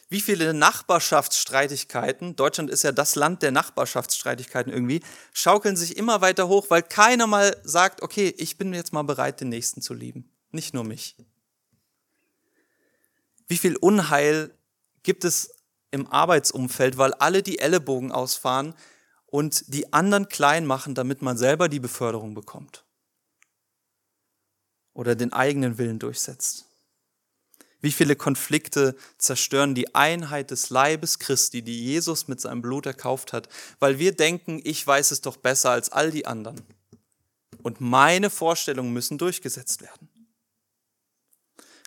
Wie 0.10 0.22
viele 0.22 0.56
Nachbarschaftsstreitigkeiten, 0.56 2.36
Deutschland 2.36 2.72
ist 2.72 2.84
ja 2.84 2.92
das 2.92 3.14
Land 3.14 3.44
der 3.44 3.52
Nachbarschaftsstreitigkeiten 3.52 4.74
irgendwie, 4.74 5.04
schaukeln 5.34 5.76
sich 5.76 5.96
immer 5.96 6.22
weiter 6.22 6.48
hoch, 6.48 6.66
weil 6.70 6.82
keiner 6.82 7.28
mal 7.28 7.56
sagt, 7.64 8.02
okay, 8.02 8.34
ich 8.38 8.58
bin 8.58 8.74
jetzt 8.74 8.92
mal 8.92 9.04
bereit, 9.04 9.40
den 9.40 9.50
Nächsten 9.50 9.84
zu 9.84 9.94
lieben, 9.94 10.28
nicht 10.52 10.74
nur 10.74 10.84
mich. 10.84 11.16
Wie 13.48 13.58
viel 13.58 13.76
Unheil 13.76 14.52
gibt 15.04 15.26
es 15.26 15.57
im 15.92 16.08
Arbeitsumfeld, 16.08 16.98
weil 16.98 17.14
alle 17.16 17.44
die 17.44 17.60
Ellenbogen 17.60 18.12
ausfahren 18.12 18.74
und 19.26 19.74
die 19.74 19.94
anderen 19.94 20.30
klein 20.30 20.66
machen, 20.66 20.96
damit 20.96 21.22
man 21.22 21.38
selber 21.38 21.70
die 21.70 21.80
Beförderung 21.80 22.34
bekommt 22.34 22.86
oder 24.94 25.16
den 25.16 25.32
eigenen 25.32 25.78
Willen 25.78 26.00
durchsetzt. 26.00 26.66
Wie 27.80 27.92
viele 27.92 28.16
Konflikte 28.16 28.96
zerstören 29.20 29.76
die 29.76 29.94
Einheit 29.94 30.50
des 30.50 30.72
Leibes 30.72 31.20
Christi, 31.20 31.62
die 31.62 31.86
Jesus 31.86 32.28
mit 32.28 32.42
seinem 32.42 32.62
Blut 32.62 32.88
erkauft 32.88 33.34
hat, 33.34 33.48
weil 33.80 34.00
wir 34.00 34.16
denken, 34.16 34.60
ich 34.64 34.86
weiß 34.86 35.12
es 35.12 35.22
doch 35.22 35.38
besser 35.38 35.70
als 35.70 35.92
all 35.92 36.10
die 36.10 36.26
anderen. 36.26 36.60
Und 37.62 37.80
meine 37.80 38.32
Vorstellungen 38.32 38.94
müssen 38.94 39.20
durchgesetzt 39.20 39.82
werden. 39.82 40.07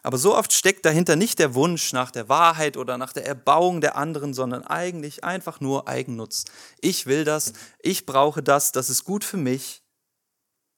Aber 0.02 0.16
so 0.16 0.36
oft 0.36 0.52
steckt 0.52 0.86
dahinter 0.86 1.16
nicht 1.16 1.38
der 1.38 1.54
Wunsch 1.54 1.92
nach 1.92 2.10
der 2.10 2.28
Wahrheit 2.28 2.76
oder 2.76 2.96
nach 2.96 3.12
der 3.12 3.26
Erbauung 3.26 3.80
der 3.80 3.96
anderen, 3.96 4.32
sondern 4.32 4.64
eigentlich 4.64 5.24
einfach 5.24 5.60
nur 5.60 5.88
Eigennutz. 5.88 6.46
Ich 6.80 7.06
will 7.06 7.24
das, 7.24 7.52
ich 7.80 8.06
brauche 8.06 8.42
das, 8.42 8.72
das 8.72 8.88
ist 8.88 9.04
gut 9.04 9.24
für 9.24 9.36
mich. 9.36 9.82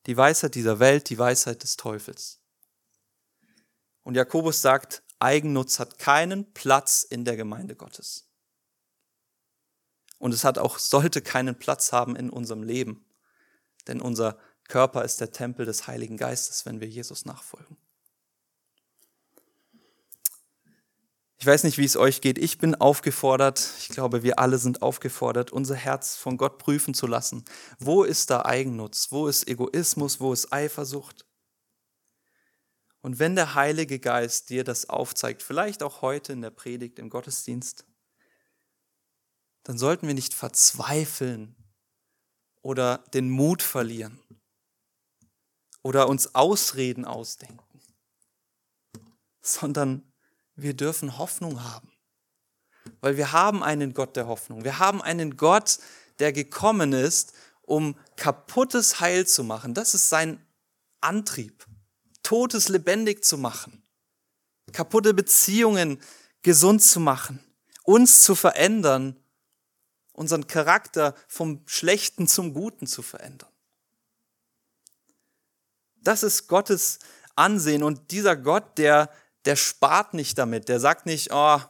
Die 0.06 0.16
Weisheit 0.16 0.56
dieser 0.56 0.80
Welt, 0.80 1.08
die 1.11 1.18
Weisheit 1.18 1.62
des 1.62 1.76
Teufels. 1.76 2.40
Und 4.02 4.16
Jakobus 4.16 4.61
sagt, 4.61 5.04
Eigennutz 5.20 5.78
hat 5.78 6.00
keinen 6.00 6.52
Platz 6.52 7.04
in 7.04 7.24
der 7.24 7.37
Gemeinde 7.37 7.76
Gottes. 7.76 8.28
Und 10.18 10.35
es 10.35 10.42
hat 10.44 10.58
auch, 10.58 10.78
sollte 10.78 11.22
keinen 11.22 11.56
Platz 11.56 11.92
haben 11.92 12.16
in 12.16 12.28
unserem 12.28 12.64
Leben. 12.64 13.04
Denn 13.87 14.00
unser 14.00 14.38
Körper 14.68 15.04
ist 15.04 15.20
der 15.20 15.30
Tempel 15.30 15.66
des 15.66 15.87
Heiligen 15.87 16.16
Geistes, 16.16 16.66
wenn 16.66 16.80
wir 16.80 16.88
Jesus 16.88 17.24
nachfolgen. 17.24 17.76
Ich 21.42 21.46
weiß 21.46 21.64
nicht, 21.64 21.76
wie 21.76 21.85
es 21.85 21.96
euch 21.96 22.20
geht. 22.20 22.38
Ich 22.38 22.59
bin 22.59 22.76
aufgefordert, 22.76 23.74
ich 23.81 23.88
glaube, 23.88 24.22
wir 24.22 24.38
alle 24.38 24.59
sind 24.59 24.81
aufgefordert, 24.81 25.50
unser 25.50 25.74
Herz 25.74 26.14
von 26.14 26.37
Gott 26.37 26.59
prüfen 26.59 26.94
zu 26.94 27.09
lassen. 27.09 27.44
Wo 27.81 28.05
ist 28.05 28.31
da 28.31 28.44
Eigennutz? 28.44 29.11
Wo 29.11 29.26
ist 29.26 29.48
Egoismus? 29.48 30.20
Wo 30.20 30.33
ist 30.33 30.52
Eifersucht? 30.52 31.26
Und 33.00 33.18
wenn 33.18 33.35
der 33.35 33.57
Heilige 33.57 33.98
Geist 33.98 34.50
dir 34.50 34.62
das 34.62 34.88
aufzeigt, 34.88 35.42
vielleicht 35.42 35.83
auch 35.83 36.00
heute 36.00 36.33
in 36.33 36.42
der 36.42 36.50
Predigt, 36.50 37.00
im 37.00 37.11
Gottesdienst, 37.11 37.87
dann 39.64 39.78
sollten 39.78 40.07
wir 40.07 40.14
nicht 40.14 40.35
verzweifeln 40.35 41.57
oder 42.61 42.98
den 43.14 43.28
Mut 43.28 43.62
verlieren 43.62 44.20
oder 45.83 46.09
uns 46.09 46.37
Ausreden 46.37 47.05
ausdenken, 47.05 47.81
sondern 49.40 50.12
wir 50.56 50.74
dürfen 50.74 51.18
Hoffnung 51.18 51.62
haben. 51.62 51.90
Weil 53.00 53.16
wir 53.16 53.32
haben 53.32 53.62
einen 53.62 53.94
Gott 53.94 54.16
der 54.16 54.26
Hoffnung. 54.26 54.64
Wir 54.64 54.78
haben 54.78 55.02
einen 55.02 55.36
Gott, 55.36 55.78
der 56.18 56.32
gekommen 56.32 56.92
ist, 56.92 57.32
um 57.62 57.96
kaputtes 58.16 59.00
Heil 59.00 59.26
zu 59.26 59.44
machen. 59.44 59.74
Das 59.74 59.94
ist 59.94 60.08
sein 60.08 60.44
Antrieb. 61.00 61.66
Totes 62.22 62.68
lebendig 62.68 63.24
zu 63.24 63.38
machen. 63.38 63.82
Kaputte 64.72 65.14
Beziehungen 65.14 66.00
gesund 66.42 66.82
zu 66.82 67.00
machen. 67.00 67.40
Uns 67.84 68.20
zu 68.20 68.34
verändern. 68.34 69.16
Unseren 70.12 70.46
Charakter 70.46 71.14
vom 71.26 71.62
Schlechten 71.66 72.28
zum 72.28 72.52
Guten 72.52 72.86
zu 72.86 73.02
verändern. 73.02 73.48
Das 75.96 76.22
ist 76.22 76.48
Gottes 76.48 76.98
Ansehen. 77.34 77.82
Und 77.82 78.10
dieser 78.10 78.36
Gott, 78.36 78.76
der, 78.78 79.10
der 79.44 79.57
spart 79.57 80.14
nicht 80.14 80.38
damit. 80.38 80.68
Der 80.68 80.81
sagt 80.81 81.07
nicht, 81.07 81.31
oh, 81.33 81.61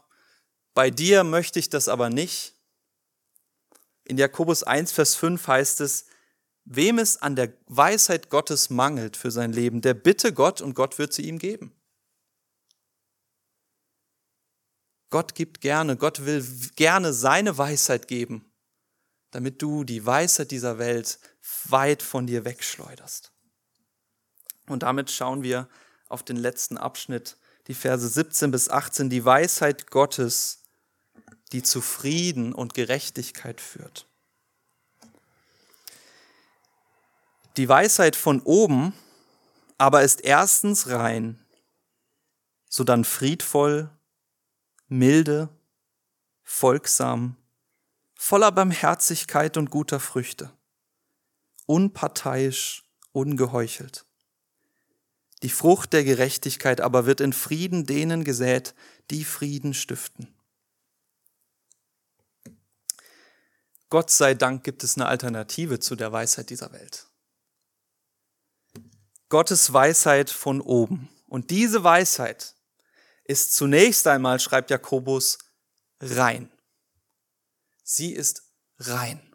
bei 0.75 0.91
dir 0.91 1.25
möchte 1.25 1.59
ich 1.59 1.71
das 1.71 1.89
aber 1.89 2.11
nicht. 2.11 2.55
In 4.05 4.19
Jakobus 4.19 4.63
1, 4.63 4.93
Vers 4.93 5.15
5 5.15 5.47
heißt 5.47 5.81
es, 5.81 6.07
wem 6.65 6.99
es 6.99 7.21
an 7.21 7.37
der 7.37 7.53
Weisheit 7.67 8.31
Gottes 8.31 8.71
mangelt 8.71 9.17
für 9.17 9.31
sein 9.31 9.53
Leben, 9.53 9.81
der 9.81 9.95
bitte 9.95 10.33
Gott 10.33 10.61
und 10.61 10.75
Gott 10.75 10.99
wird 10.99 11.13
sie 11.13 11.23
ihm 11.29 11.39
geben. 11.39 11.75
Gott 15.11 15.35
gibt 15.35 15.61
gerne, 15.61 15.97
Gott 15.97 16.25
will 16.25 16.43
gerne 16.75 17.13
seine 17.13 17.59
Weisheit 17.59 18.09
geben, 18.09 18.51
damit 19.31 19.61
du 19.61 19.85
die 19.85 20.07
Weisheit 20.07 20.51
dieser 20.51 20.79
Welt 20.79 21.19
weit 21.65 22.03
von 22.03 22.27
dir 22.27 22.45
wegschleuderst. 22.45 23.33
Und 24.69 24.85
damit 24.85 25.11
schauen 25.11 25.43
wir 25.43 25.69
auf 26.09 26.23
den 26.23 26.37
letzten 26.37 26.79
Abschnitt, 26.79 27.37
die 27.69 27.75
Verse 27.75 28.09
17 28.09 28.51
bis 28.51 28.69
18, 28.69 29.11
die 29.11 29.25
Weisheit 29.25 29.91
Gottes 29.91 30.63
die 31.53 31.63
zu 31.63 31.81
Frieden 31.81 32.55
und 32.55 32.75
Gerechtigkeit 32.75 33.61
führt. 33.61 34.07
Die 37.59 37.69
Weisheit 37.69 38.17
von 38.17 38.41
oben 38.41 38.95
aber 39.77 40.03
ist 40.03 40.23
erstens 40.23 40.89
rein, 40.89 41.45
sodann 42.69 43.05
friedvoll, 43.05 43.91
milde, 44.89 45.49
folgsam, 46.43 47.37
voller 48.15 48.53
Barmherzigkeit 48.53 49.57
und 49.57 49.71
guter 49.71 50.01
Früchte, 50.01 50.51
unparteiisch, 51.67 52.85
ungeheuchelt. 53.13 54.07
Die 55.43 55.51
Frucht 55.51 55.93
der 55.93 56.05
Gerechtigkeit 56.05 56.81
aber 56.81 57.07
wird 57.07 57.21
in 57.21 57.33
Frieden 57.33 57.85
denen 57.85 58.25
gesät, 58.25 58.75
die 59.11 59.25
Frieden 59.25 59.75
stiften. 59.75 60.33
Gott 63.91 64.11
sei 64.11 64.35
Dank 64.35 64.65
gibt 64.65 64.85
es 64.85 64.97
eine 64.97 65.07
Alternative 65.07 65.81
zu 65.81 65.97
der 65.97 66.13
Weisheit 66.13 66.49
dieser 66.49 66.73
Welt. 66.73 67.09
Gottes 69.29 69.73
Weisheit 69.73 70.31
von 70.31 70.61
oben. 70.61 71.09
Und 71.27 71.51
diese 71.51 71.85
Weisheit 71.85 72.55
ist 73.25 73.55
zunächst 73.55 74.07
einmal, 74.07 74.41
schreibt 74.41 74.71
Jakobus, 74.71 75.39
rein. 76.01 76.51
Sie 77.83 78.13
ist 78.13 78.43
rein. 78.79 79.35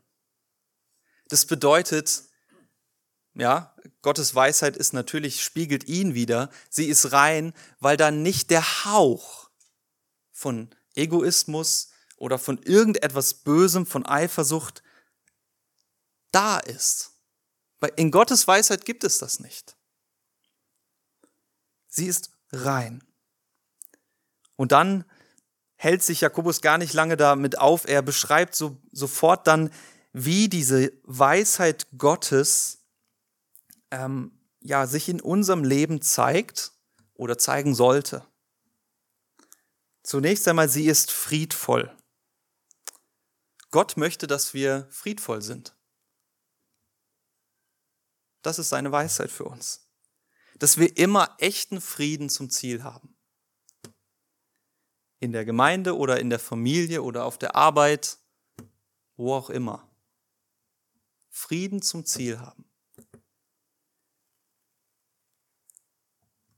Das 1.27 1.45
bedeutet, 1.45 2.23
ja, 3.37 3.75
Gottes 4.01 4.35
Weisheit 4.35 4.77
ist 4.77 4.93
natürlich, 4.93 5.43
spiegelt 5.43 5.87
ihn 5.87 6.13
wieder. 6.13 6.49
Sie 6.69 6.85
ist 6.85 7.11
rein, 7.11 7.53
weil 7.79 7.97
da 7.97 8.11
nicht 8.11 8.49
der 8.49 8.85
Hauch 8.85 9.49
von 10.31 10.69
Egoismus, 10.95 11.91
oder 12.17 12.39
von 12.39 12.57
irgendetwas 12.63 13.35
Bösem, 13.35 13.85
von 13.85 14.05
Eifersucht 14.05 14.83
da 16.31 16.57
ist. 16.57 17.11
In 17.95 18.11
Gottes 18.11 18.47
Weisheit 18.47 18.85
gibt 18.85 19.03
es 19.03 19.19
das 19.19 19.39
nicht. 19.39 19.77
Sie 21.87 22.07
ist 22.07 22.31
rein. 22.51 23.03
Und 24.55 24.71
dann 24.71 25.05
hält 25.75 26.01
sich 26.01 26.21
Jakobus 26.21 26.61
gar 26.61 26.79
nicht 26.79 26.93
lange 26.93 27.17
damit 27.17 27.59
auf. 27.59 27.87
Er 27.87 28.01
beschreibt 28.01 28.55
so, 28.55 28.81
sofort 28.91 29.45
dann, 29.45 29.71
wie 30.11 30.49
diese 30.49 30.91
Weisheit 31.03 31.87
Gottes 31.97 32.76
ähm, 33.91 34.31
ja, 34.61 34.87
sich 34.87 35.09
in 35.09 35.21
unserem 35.21 35.63
Leben 35.63 36.01
zeigt 36.01 36.73
oder 37.13 37.37
zeigen 37.37 37.75
sollte. 37.75 38.25
Zunächst 40.03 40.47
einmal, 40.47 40.69
sie 40.69 40.85
ist 40.85 41.11
friedvoll. 41.11 41.95
Gott 43.71 43.97
möchte, 43.97 44.27
dass 44.27 44.53
wir 44.53 44.87
friedvoll 44.89 45.41
sind. 45.41 45.75
Das 48.41 48.59
ist 48.59 48.69
seine 48.69 48.91
Weisheit 48.91 49.29
für 49.29 49.43
uns. 49.43 49.89
Dass 50.55 50.77
wir 50.77 50.97
immer 50.97 51.35
echten 51.39 51.81
Frieden 51.81 52.29
zum 52.29 52.49
Ziel 52.49 52.83
haben. 52.83 53.17
In 55.19 55.31
der 55.31 55.43
Gemeinde 55.43 55.97
oder 55.97 56.19
in 56.19 56.29
der 56.29 56.39
Familie 56.39 57.03
oder 57.03 57.25
auf 57.25 57.37
der 57.37 57.55
Arbeit, 57.55 58.19
wo 59.17 59.33
auch 59.33 59.49
immer. 59.49 59.89
Frieden 61.29 61.81
zum 61.81 62.05
Ziel 62.05 62.39
haben. 62.39 62.66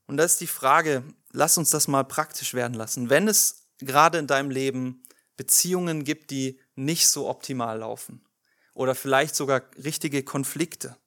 Und 0.10 0.17
da 0.17 0.24
ist 0.24 0.41
die 0.41 0.48
Frage, 0.48 1.04
lass 1.34 1.60
uns 1.60 1.69
das 1.69 1.88
mal 1.88 2.04
praktisch 2.04 2.56
werden 2.56 2.74
lassen. 2.74 3.12
Wenn 3.12 3.28
es 3.28 3.67
gerade 3.78 4.17
in 4.17 4.26
deinem 4.26 4.50
Leben 4.50 5.04
Beziehungen 5.38 6.04
gibt, 6.04 6.32
die 6.32 6.60
nicht 6.74 7.08
so 7.08 7.30
optimal 7.30 7.78
laufen 7.78 8.26
oder 8.74 8.95
vielleicht 8.95 9.36
sogar 9.36 9.62
richtige 9.78 10.24
Konflikte. 10.24 10.98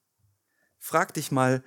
Frag 0.79 1.13
dich 1.15 1.31
mal, 1.31 1.65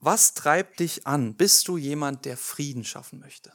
was 0.00 0.34
treibt 0.34 0.80
dich 0.80 1.06
an? 1.06 1.36
Bist 1.36 1.68
du 1.68 1.76
jemand, 1.76 2.24
der 2.24 2.36
Frieden 2.36 2.82
schaffen 2.82 3.20
möchte? 3.20 3.52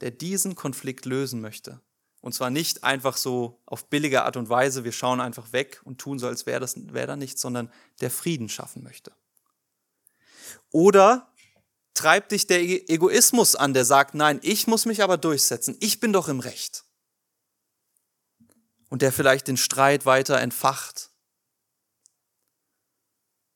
Der 0.00 0.10
diesen 0.10 0.56
Konflikt 0.56 1.04
lösen 1.04 1.40
möchte? 1.40 1.80
Und 2.20 2.32
zwar 2.32 2.50
nicht 2.50 2.82
einfach 2.82 3.16
so 3.16 3.62
auf 3.64 3.88
billige 3.88 4.24
Art 4.24 4.36
und 4.36 4.48
Weise, 4.48 4.82
wir 4.82 4.90
schauen 4.90 5.20
einfach 5.20 5.52
weg 5.52 5.82
und 5.84 6.00
tun 6.00 6.18
so, 6.18 6.26
als 6.26 6.46
wäre 6.46 6.58
das 6.58 6.74
wär 6.92 7.06
da 7.06 7.14
nichts, 7.14 7.40
sondern 7.40 7.72
der 8.00 8.10
Frieden 8.10 8.48
schaffen 8.48 8.82
möchte. 8.82 9.12
Oder 10.70 11.32
treibt 11.94 12.32
dich 12.32 12.46
der 12.46 12.60
Egoismus 12.60 13.56
an, 13.56 13.74
der 13.74 13.84
sagt, 13.84 14.14
nein, 14.14 14.40
ich 14.42 14.66
muss 14.66 14.84
mich 14.86 15.02
aber 15.02 15.16
durchsetzen, 15.16 15.76
ich 15.80 16.00
bin 16.00 16.12
doch 16.12 16.28
im 16.28 16.40
Recht 16.40 16.84
und 18.88 19.02
der 19.02 19.12
vielleicht 19.12 19.48
den 19.48 19.56
Streit 19.56 20.06
weiter 20.06 20.40
entfacht. 20.40 21.10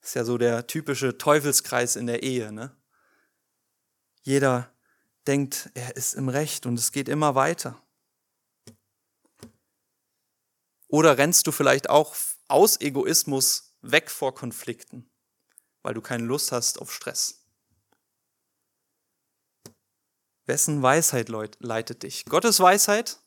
Ist 0.02 0.14
ja 0.14 0.24
so 0.24 0.38
der 0.38 0.66
typische 0.66 1.18
Teufelskreis 1.18 1.96
in 1.96 2.06
der 2.06 2.22
Ehe. 2.22 2.52
Ne? 2.52 2.74
Jeder 4.22 4.74
denkt, 5.26 5.70
er 5.74 5.96
ist 5.96 6.14
im 6.14 6.28
Recht 6.28 6.66
und 6.66 6.78
es 6.78 6.92
geht 6.92 7.08
immer 7.08 7.34
weiter. 7.34 7.82
Oder 10.88 11.18
rennst 11.18 11.46
du 11.46 11.52
vielleicht 11.52 11.88
auch 11.88 12.16
aus 12.48 12.80
Egoismus 12.80 13.76
weg 13.80 14.10
vor 14.10 14.34
Konflikten, 14.34 15.09
weil 15.82 15.94
du 15.94 16.00
keine 16.00 16.24
Lust 16.24 16.52
hast 16.52 16.80
auf 16.80 16.92
Stress? 16.92 17.44
Wessen 20.46 20.82
Weisheit 20.82 21.28
leitet 21.28 22.02
dich? 22.02 22.24
Gottes 22.24 22.58
Weisheit 22.60 23.20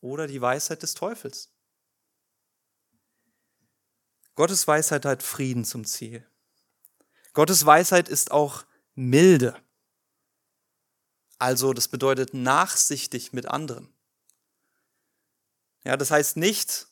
oder 0.00 0.26
die 0.26 0.40
Weisheit 0.40 0.82
des 0.82 0.94
Teufels. 0.94 1.52
Gottes 4.36 4.66
Weisheit 4.68 5.04
hat 5.04 5.22
Frieden 5.22 5.64
zum 5.64 5.84
Ziel. 5.84 6.28
Gottes 7.32 7.66
Weisheit 7.66 8.08
ist 8.08 8.30
auch 8.30 8.64
milde. 8.94 9.60
Also 11.38 11.72
das 11.72 11.88
bedeutet 11.88 12.32
nachsichtig 12.32 13.32
mit 13.32 13.46
anderen. 13.46 13.92
Ja, 15.84 15.96
das 15.96 16.10
heißt 16.10 16.36
nicht, 16.36 16.88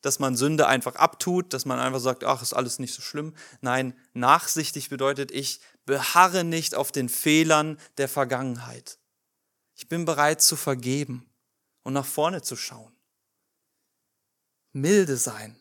dass 0.00 0.18
man 0.18 0.36
Sünde 0.36 0.66
einfach 0.66 0.96
abtut, 0.96 1.52
dass 1.52 1.64
man 1.64 1.80
einfach 1.80 2.00
sagt, 2.00 2.24
ach, 2.24 2.42
ist 2.42 2.52
alles 2.52 2.78
nicht 2.78 2.94
so 2.94 3.02
schlimm. 3.02 3.34
Nein, 3.60 3.94
nachsichtig 4.14 4.88
bedeutet, 4.88 5.30
ich 5.30 5.60
beharre 5.86 6.44
nicht 6.44 6.74
auf 6.74 6.92
den 6.92 7.08
Fehlern 7.08 7.78
der 7.96 8.08
Vergangenheit. 8.08 8.98
Ich 9.74 9.88
bin 9.88 10.04
bereit 10.04 10.42
zu 10.42 10.56
vergeben 10.56 11.28
und 11.82 11.92
nach 11.92 12.06
vorne 12.06 12.42
zu 12.42 12.56
schauen. 12.56 12.92
Milde 14.72 15.16
sein. 15.16 15.56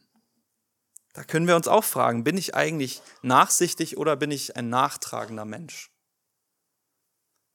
Da 1.14 1.24
können 1.24 1.48
wir 1.48 1.56
uns 1.56 1.68
auch 1.68 1.84
fragen, 1.84 2.24
bin 2.24 2.38
ich 2.38 2.54
eigentlich 2.54 3.02
nachsichtig 3.24 3.98
oder 3.98 4.16
bin 4.16 4.30
ich 4.30 4.56
ein 4.56 4.70
nachtragender 4.70 5.46
Mensch? 5.46 5.92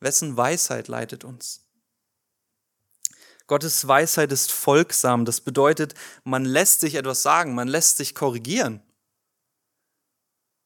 Wessen 0.00 0.36
Weisheit 0.36 0.88
leitet 0.88 1.22
uns? 1.22 1.61
Gottes 3.46 3.86
Weisheit 3.86 4.32
ist 4.32 4.52
folgsam. 4.52 5.24
Das 5.24 5.40
bedeutet, 5.40 5.94
man 6.24 6.44
lässt 6.44 6.80
sich 6.80 6.94
etwas 6.94 7.22
sagen, 7.22 7.54
man 7.54 7.68
lässt 7.68 7.96
sich 7.96 8.14
korrigieren. 8.14 8.82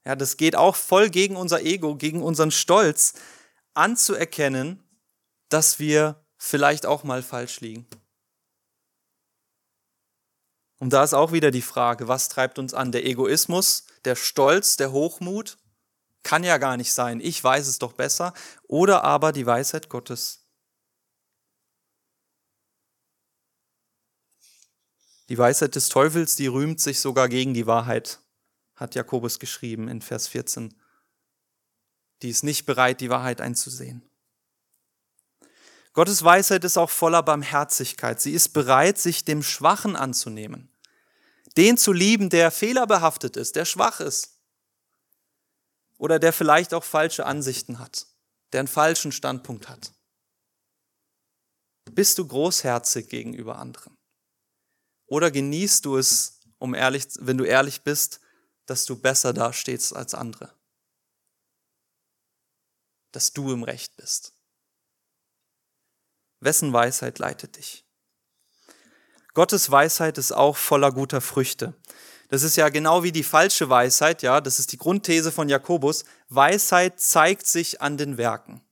Ja, 0.07 0.15
das 0.15 0.37
geht 0.37 0.55
auch 0.55 0.77
voll 0.77 1.11
gegen 1.11 1.37
unser 1.37 1.63
Ego, 1.63 1.97
gegen 1.97 2.23
unseren 2.23 2.51
Stolz. 2.51 3.15
anzuerkennen, 3.75 4.83
dass 5.51 5.79
wir 5.79 6.25
vielleicht 6.39 6.87
auch 6.87 7.05
mal 7.05 7.23
falsch 7.23 7.61
liegen. 7.61 7.87
Und 10.79 10.93
da 10.93 11.05
ist 11.05 11.15
auch 11.15 11.33
wieder 11.33 11.51
die 11.51 11.63
Frage, 11.63 12.09
was 12.09 12.29
treibt 12.29 12.59
uns 12.59 12.75
an? 12.75 12.93
Der 12.93 13.05
Egoismus, 13.07 13.87
der 14.05 14.17
Stolz, 14.17 14.77
der 14.77 14.93
Hochmut? 14.93 15.59
Kann 16.23 16.45
ja 16.45 16.59
gar 16.59 16.77
nicht 16.77 16.93
sein. 16.93 17.21
Ich 17.21 17.43
weiß 17.43 17.67
es 17.67 17.79
doch 17.79 17.93
besser. 17.93 18.35
Oder 18.65 19.05
aber 19.05 19.33
die 19.33 19.47
Weisheit 19.47 19.89
Gottes. 19.89 20.46
Die 25.29 25.39
Weisheit 25.39 25.75
des 25.75 25.89
Teufels, 25.89 26.37
die 26.37 26.47
rühmt 26.47 26.81
sich 26.81 27.01
sogar 27.01 27.29
gegen 27.29 27.53
die 27.53 27.67
Wahrheit, 27.67 28.21
hat 28.77 28.95
Jakobus 28.95 29.39
geschrieben 29.39 29.89
in 29.89 30.01
Vers 30.03 30.29
14. 30.29 30.75
Die 32.23 32.31
ist 32.31 32.45
nicht 32.45 32.65
bereit, 32.65 33.01
die 33.01 33.11
Wahrheit 33.11 33.41
einzusehen. 33.41 34.09
Gottes 35.93 36.23
Weisheit 36.23 36.63
ist 36.63 36.77
auch 36.77 36.91
voller 36.91 37.23
Barmherzigkeit. 37.23 38.21
Sie 38.21 38.33
ist 38.33 38.51
bereit, 38.51 38.99
sich 38.99 39.25
dem 39.25 39.43
Schwachen 39.43 39.97
anzunehmen. 39.97 40.71
Den 41.57 41.79
zu 41.79 41.93
lieben, 41.93 42.29
der 42.29 42.51
fehlerbehaftet 42.51 43.37
ist, 43.37 43.57
der 43.57 43.65
schwach 43.65 44.01
ist. 44.01 44.39
Oder 45.97 46.19
der 46.19 46.35
vielleicht 46.35 46.75
auch 46.75 46.85
falsche 46.85 47.25
Ansichten 47.25 47.79
hat, 47.79 48.07
der 48.53 48.61
einen 48.61 48.69
falschen 48.69 49.11
Standpunkt 49.11 49.71
hat. 49.71 49.93
Bist 51.93 52.19
du 52.19 52.27
großherzig 52.27 53.09
gegenüber 53.09 53.57
anderen? 53.57 53.96
Oder 55.07 55.31
genießt 55.31 55.85
du 55.85 55.97
es, 55.97 56.41
um 56.59 56.75
ehrlich, 56.75 57.07
wenn 57.21 57.39
du 57.39 57.45
ehrlich 57.45 57.83
bist, 57.83 58.21
dass 58.67 58.85
du 58.85 58.97
besser 58.97 59.33
dastehst 59.33 59.95
als 59.95 60.15
andere? 60.15 60.53
Dass 63.13 63.33
du 63.33 63.53
im 63.53 63.63
Recht 63.63 63.97
bist? 63.97 64.35
Wessen 66.41 66.73
Weisheit 66.73 67.19
leitet 67.19 67.57
dich? 67.57 67.85
Gottes 69.33 69.71
Weisheit 69.71 70.19
ist 70.19 70.33
auch 70.33 70.57
voller 70.57 70.93
guter 70.93 71.21
Früchte. 71.21 71.75
Das 72.29 72.43
ist 72.43 72.57
ja 72.57 72.69
genau 72.71 73.03
wie 73.03 73.13
die 73.13 73.23
falsche 73.23 73.69
Weisheit, 73.69 74.23
ja, 74.23 74.41
das 74.41 74.59
ist 74.59 74.73
die 74.73 74.79
Grundthese 74.79 75.31
von 75.31 75.49
Jakobus. 75.49 76.05
Weisheit 76.29 76.99
zeigt 76.99 77.47
sich 77.47 77.81
an 77.81 77.97
den 77.97 78.17
Werken. 78.17 78.66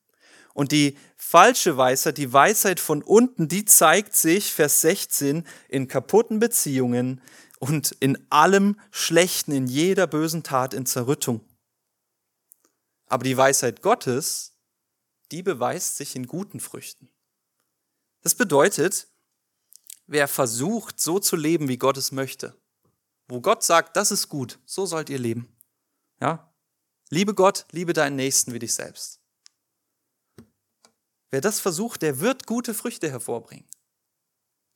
Und 0.55 0.73
die 0.73 0.97
falsche 1.17 1.77
Weisheit, 1.77 2.17
die 2.17 2.33
Weisheit 2.33 2.81
von 2.81 3.03
unten, 3.03 3.49
die 3.49 3.65
zeigt 3.65 4.15
sich, 4.15 4.55
Vers 4.55 4.81
16, 4.81 5.45
in 5.69 5.89
kaputten 5.89 6.39
Beziehungen 6.39 7.21
und 7.59 7.93
in 8.01 8.25
allem 8.31 8.79
Schlechten, 8.93 9.53
in 9.53 9.67
jeder 9.67 10.07
bösen 10.07 10.45
Tat, 10.45 10.73
in 10.73 10.87
Zerrüttung. 10.87 11.41
Aber 13.07 13.25
die 13.25 13.37
Weisheit 13.37 13.83
Gottes, 13.83 14.53
die 15.33 15.43
beweist 15.43 15.97
sich 15.97 16.15
in 16.15 16.29
guten 16.29 16.61
Früchten. 16.61 17.09
Das 18.23 18.37
bedeutet, 18.37 19.09
wer 20.07 20.29
versucht, 20.29 21.01
so 21.01 21.19
zu 21.19 21.35
leben, 21.35 21.69
wie 21.69 21.79
Gott 21.79 21.97
es 21.97 22.13
möchte, 22.13 22.57
wo 23.27 23.41
Gott 23.41 23.65
sagt, 23.65 23.97
das 23.97 24.13
ist 24.13 24.29
gut, 24.29 24.61
so 24.67 24.87
sollt 24.87 25.11
ihr 25.11 25.19
leben. 25.19 25.49
Ja? 26.21 26.55
Liebe 27.11 27.35
Gott, 27.35 27.67
liebe 27.73 27.93
deinen 27.93 28.17
Nächsten 28.17 28.53
wie 28.53 28.61
dich 28.61 28.75
selbst. 28.75 29.24
Wer 31.35 31.41
das 31.41 31.59
versucht, 31.59 32.03
der 32.03 32.21
wird 32.21 32.47
gute 32.47 32.75
Früchte 32.75 33.11
hervorbringen. 33.11 33.67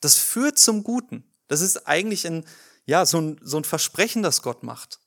Das 0.01 0.17
führt 0.17 0.59
zum 0.59 0.83
Guten. 0.83 1.23
Das 1.47 1.61
ist 1.61 1.87
eigentlich 1.87 2.27
ein, 2.27 2.45
ja, 2.85 3.07
so 3.07 3.21
ein, 3.21 3.41
so 3.45 3.59
ein 3.59 3.65
Versprechen, 3.65 4.25
das 4.25 4.43
Gott 4.43 4.65
macht 4.65 4.99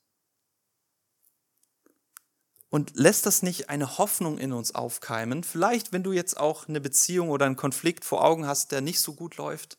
und 2.70 2.96
lässt 2.96 3.26
das 3.26 3.42
nicht 3.42 3.68
eine 3.68 3.98
Hoffnung 3.98 4.38
in 4.38 4.54
uns 4.54 4.74
aufkeimen? 4.74 5.44
Vielleicht, 5.44 5.92
wenn 5.92 6.02
du 6.02 6.12
jetzt 6.12 6.38
auch 6.38 6.68
eine 6.68 6.80
Beziehung 6.80 7.28
oder 7.28 7.44
einen 7.44 7.56
Konflikt 7.56 8.02
vor 8.02 8.24
Augen 8.24 8.46
hast, 8.46 8.72
der 8.72 8.80
nicht 8.80 9.00
so 9.00 9.12
gut 9.12 9.36
läuft. 9.36 9.76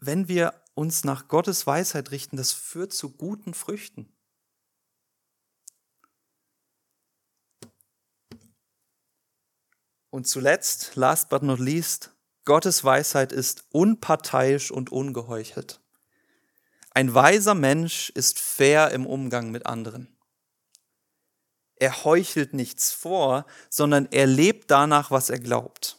Wenn 0.00 0.26
wir 0.26 0.52
uns 0.74 1.04
nach 1.04 1.28
Gottes 1.28 1.64
Weisheit 1.68 2.10
richten, 2.10 2.36
das 2.36 2.50
führt 2.50 2.92
zu 2.92 3.10
guten 3.10 3.54
Früchten. 3.54 4.11
Und 10.12 10.28
zuletzt, 10.28 10.94
last 10.94 11.30
but 11.30 11.42
not 11.42 11.58
least, 11.58 12.10
Gottes 12.44 12.84
Weisheit 12.84 13.32
ist 13.32 13.64
unparteiisch 13.72 14.70
und 14.70 14.92
ungeheuchelt. 14.92 15.80
Ein 16.90 17.14
weiser 17.14 17.54
Mensch 17.54 18.10
ist 18.10 18.38
fair 18.38 18.90
im 18.90 19.06
Umgang 19.06 19.50
mit 19.50 19.64
anderen. 19.64 20.14
Er 21.76 22.04
heuchelt 22.04 22.52
nichts 22.52 22.92
vor, 22.92 23.46
sondern 23.70 24.06
er 24.10 24.26
lebt 24.26 24.70
danach, 24.70 25.10
was 25.10 25.30
er 25.30 25.38
glaubt. 25.38 25.96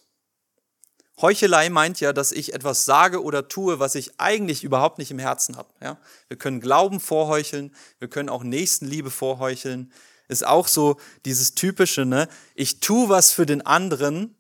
Heuchelei 1.20 1.70
meint 1.70 2.00
ja, 2.00 2.14
dass 2.14 2.32
ich 2.32 2.54
etwas 2.54 2.86
sage 2.86 3.24
oder 3.24 3.48
tue, 3.48 3.80
was 3.80 3.96
ich 3.96 4.20
eigentlich 4.20 4.64
überhaupt 4.64 5.00
nicht 5.00 5.10
im 5.10 5.18
Herzen 5.18 5.58
habe. 5.58 5.70
Ja? 5.82 5.98
Wir 6.28 6.38
können 6.38 6.62
Glauben 6.62 7.00
vorheucheln, 7.00 7.74
wir 7.98 8.10
können 8.10 8.30
auch 8.30 8.44
Nächstenliebe 8.44 9.10
vorheucheln. 9.10 9.92
Ist 10.28 10.46
auch 10.46 10.68
so 10.68 11.00
dieses 11.26 11.56
typische, 11.56 12.06
ne? 12.06 12.28
Ich 12.56 12.80
tue 12.80 13.10
was 13.10 13.32
für 13.32 13.46
den 13.46 13.62
anderen 13.62 14.36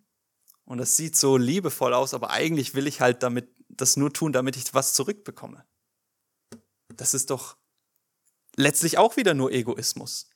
und 0.66 0.78
das 0.78 0.96
sieht 0.96 1.16
so 1.16 1.38
liebevoll 1.38 1.94
aus, 1.94 2.14
aber 2.14 2.30
eigentlich 2.32 2.74
will 2.74 2.88
ich 2.88 3.02
halt 3.02 3.24
damit 3.24 3.50
das 3.70 3.98
nur 3.98 4.14
tun, 4.14 4.34
damit 4.34 4.56
ich 4.56 4.74
was 4.74 4.94
zurückbekomme. 4.94 5.66
Das 6.96 7.14
ist 7.14 7.30
doch 7.30 7.58
letztlich 8.56 8.98
auch 8.98 9.18
wieder 9.18 9.34
nur 9.34 9.52
Egoismus. 9.52 10.30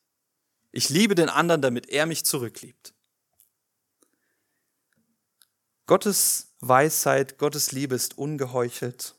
Ich 0.72 0.90
liebe 0.90 1.16
den 1.16 1.30
anderen, 1.30 1.62
damit 1.62 1.90
er 1.90 2.06
mich 2.06 2.26
zurückliebt. 2.26 2.94
Gottes 5.86 6.54
Weisheit, 6.60 7.38
Gottes 7.38 7.72
Liebe 7.72 7.96
ist 7.96 8.18
ungeheuchelt. 8.18 9.16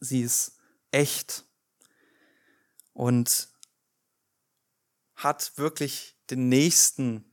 Sie 0.00 0.22
ist 0.22 0.56
echt 0.90 1.44
und 2.92 3.48
hat 5.24 5.52
wirklich 5.56 6.14
den 6.30 6.48
Nächsten 6.48 7.24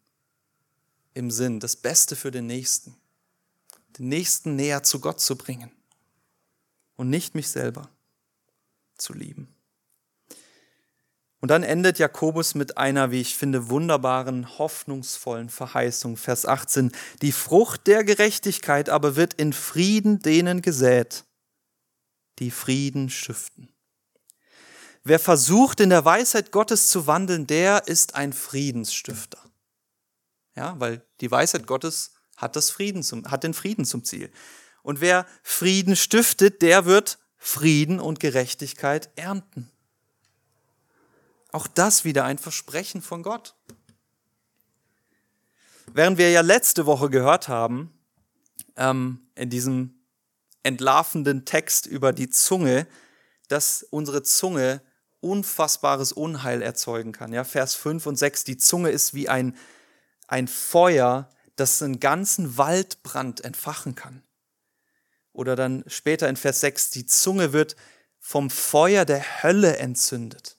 im 1.14 1.30
Sinn, 1.30 1.60
das 1.60 1.76
Beste 1.76 2.16
für 2.16 2.32
den 2.32 2.48
Nächsten. 2.48 2.96
Den 3.98 4.08
Nächsten 4.10 4.56
näher 4.56 4.84
zu 4.84 5.00
Gott 5.00 5.20
zu 5.20 5.38
bringen 5.38 5.72
und 6.96 7.10
nicht 7.10 7.36
mich 7.36 7.50
selber 7.50 7.90
zu 8.98 9.14
lieben. 9.14 9.54
Und 11.42 11.50
dann 11.50 11.64
endet 11.64 11.98
Jakobus 11.98 12.54
mit 12.54 12.78
einer, 12.78 13.10
wie 13.10 13.20
ich 13.20 13.36
finde, 13.36 13.70
wunderbaren, 13.70 14.60
hoffnungsvollen 14.60 15.50
Verheißung. 15.50 16.16
Vers 16.16 16.46
18. 16.46 16.92
Die 17.24 17.32
Frucht 17.32 17.88
der 17.88 18.04
Gerechtigkeit 18.04 18.90
aber 18.90 19.16
wird 19.16 19.34
in 19.34 19.52
Frieden 19.52 20.20
denen 20.20 20.62
gesät, 20.62 21.26
die 22.38 22.52
Frieden 22.52 23.10
stiften. 23.10 23.71
Wer 25.04 25.20
versucht, 25.20 25.80
in 25.80 25.90
der 25.90 26.06
Weisheit 26.06 26.52
Gottes 26.52 26.90
zu 26.90 27.08
wandeln, 27.08 27.48
der 27.48 27.88
ist 27.88 28.16
ein 28.16 28.34
Friedensstifter. 28.34 29.40
Ja, 30.56 30.80
weil 30.80 31.04
die 31.22 31.32
Weisheit 31.32 31.66
Gottes 31.66 32.12
hat, 32.38 32.56
das 32.56 32.70
Frieden 32.70 33.04
zum, 33.04 33.30
hat 33.30 33.44
den 33.44 33.54
Frieden 33.54 33.86
zum 33.86 34.04
Ziel. 34.04 34.32
Und 34.84 35.02
wer 35.02 35.26
Frieden 35.44 35.96
stiftet, 35.96 36.62
der 36.62 36.86
wird 36.86 37.20
Frieden 37.38 38.00
und 38.00 38.20
Gerechtigkeit 38.20 39.10
ernten. 39.16 39.72
Auch 41.52 41.68
das 41.68 42.06
wieder 42.06 42.24
ein 42.26 42.38
Versprechen 42.38 43.02
von 43.02 43.24
Gott. 43.24 43.56
Während 45.94 46.18
wir 46.18 46.32
ja 46.32 46.42
letzte 46.42 46.86
Woche 46.86 47.10
gehört 47.10 47.48
haben, 47.48 47.92
ähm, 48.78 49.28
in 49.36 49.50
diesem 49.50 49.96
entlarvenden 50.64 51.44
Text 51.44 51.88
über 51.88 52.14
die 52.14 52.30
Zunge, 52.30 52.88
dass 53.48 53.84
unsere 53.90 54.24
Zunge 54.24 54.82
unfassbares 55.22 56.12
Unheil 56.12 56.62
erzeugen 56.62 57.12
kann. 57.12 57.32
Ja, 57.32 57.44
Vers 57.44 57.76
5 57.76 58.06
und 58.06 58.18
6, 58.18 58.44
die 58.44 58.58
Zunge 58.58 58.90
ist 58.90 59.14
wie 59.14 59.30
ein, 59.30 59.56
ein 60.28 60.48
Feuer, 60.48 61.30
das 61.56 61.82
einen 61.82 62.00
ganzen 62.00 62.58
Waldbrand 62.58 63.44
entfachen 63.44 63.96
kann. 63.96 64.24
Oder 65.32 65.56
dann 65.56 65.84
später 65.88 66.28
in 66.28 66.36
Vers 66.36 66.60
6, 66.60 66.90
die 66.90 67.06
Zunge 67.06 67.54
wird 67.54 67.76
vom 68.20 68.50
Feuer 68.50 69.06
der 69.06 69.44
Hölle 69.44 69.78
entzündet. 69.78 70.58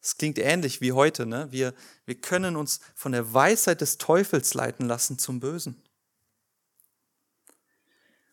Es 0.00 0.16
klingt 0.16 0.38
ähnlich 0.38 0.80
wie 0.80 0.92
heute. 0.92 1.26
Ne? 1.26 1.46
Wir, 1.50 1.74
wir 2.06 2.16
können 2.16 2.56
uns 2.56 2.80
von 2.94 3.12
der 3.12 3.32
Weisheit 3.32 3.80
des 3.80 3.98
Teufels 3.98 4.52
leiten 4.54 4.86
lassen 4.86 5.18
zum 5.18 5.38
Bösen. 5.38 5.80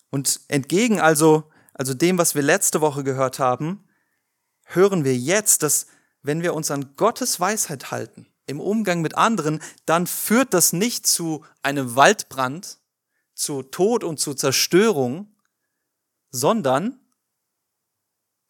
Und 0.09 0.41
entgegen 0.47 0.99
also, 0.99 1.43
also 1.73 1.93
dem, 1.93 2.17
was 2.17 2.33
wir 2.33 2.41
letzte 2.41 2.81
Woche 2.81 3.03
gehört 3.03 3.37
haben, 3.37 3.87
hören 4.69 5.03
wir 5.03 5.17
jetzt, 5.17 5.63
dass 5.63 5.87
wenn 6.21 6.41
wir 6.41 6.53
uns 6.53 6.71
an 6.71 6.95
Gottes 6.95 7.39
Weisheit 7.39 7.91
halten, 7.91 8.27
im 8.45 8.59
Umgang 8.59 9.01
mit 9.01 9.15
anderen, 9.15 9.61
dann 9.85 10.07
führt 10.07 10.53
das 10.53 10.73
nicht 10.73 11.05
zu 11.05 11.45
einem 11.61 11.95
Waldbrand, 11.95 12.79
zu 13.35 13.63
Tod 13.63 14.03
und 14.03 14.19
zu 14.19 14.33
Zerstörung, 14.33 15.35
sondern 16.31 16.99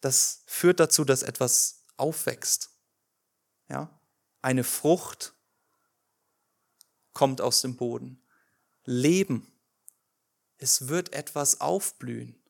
das 0.00 0.42
führt 0.46 0.80
dazu, 0.80 1.04
dass 1.04 1.22
etwas 1.22 1.84
aufwächst, 1.96 2.70
ja, 3.68 4.00
eine 4.42 4.64
Frucht 4.64 5.34
kommt 7.12 7.40
aus 7.40 7.60
dem 7.60 7.76
Boden. 7.76 8.22
Leben. 8.84 9.52
Es 10.56 10.88
wird 10.88 11.12
etwas 11.12 11.60
aufblühen. 11.60 12.42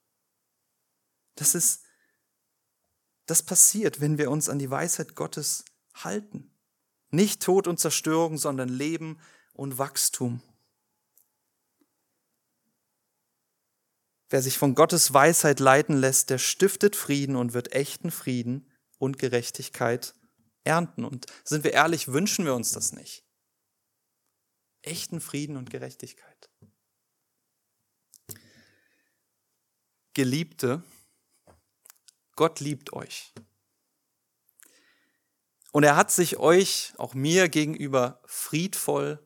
Das 1.34 1.54
ist, 1.54 1.82
das 3.31 3.43
passiert, 3.43 4.01
wenn 4.01 4.18
wir 4.18 4.31
uns 4.31 4.49
an 4.49 4.59
die 4.59 4.70
Weisheit 4.70 5.14
Gottes 5.14 5.64
halten. 5.95 6.51
Nicht 7.11 7.43
Tod 7.43 7.66
und 7.66 7.78
Zerstörung, 7.78 8.39
sondern 8.39 8.68
Leben 8.68 9.18
und 9.53 9.78
Wachstum. 9.78 10.43
Wer 14.28 14.43
sich 14.43 14.59
von 14.59 14.74
Gottes 14.74 15.12
Weisheit 15.12 15.59
leiten 15.59 15.97
lässt, 15.97 16.31
der 16.31 16.39
stiftet 16.39 16.95
Frieden 16.95 17.35
und 17.37 17.53
wird 17.53 17.72
echten 17.72 18.11
Frieden 18.11 18.70
und 18.99 19.18
Gerechtigkeit 19.18 20.14
ernten. 20.62 21.05
Und 21.05 21.26
sind 21.45 21.64
wir 21.64 21.72
ehrlich, 21.72 22.09
wünschen 22.09 22.45
wir 22.45 22.55
uns 22.55 22.72
das 22.72 22.93
nicht. 22.93 23.24
Echten 24.83 25.20
Frieden 25.20 25.57
und 25.57 25.70
Gerechtigkeit. 25.70 26.49
Geliebte, 30.14 30.83
Gott 32.41 32.61
liebt 32.61 32.95
euch. 32.95 33.34
Und 35.72 35.82
er 35.82 35.95
hat 35.95 36.11
sich 36.11 36.38
euch, 36.38 36.95
auch 36.97 37.12
mir 37.12 37.51
gegenüber, 37.51 38.22
friedvoll, 38.24 39.22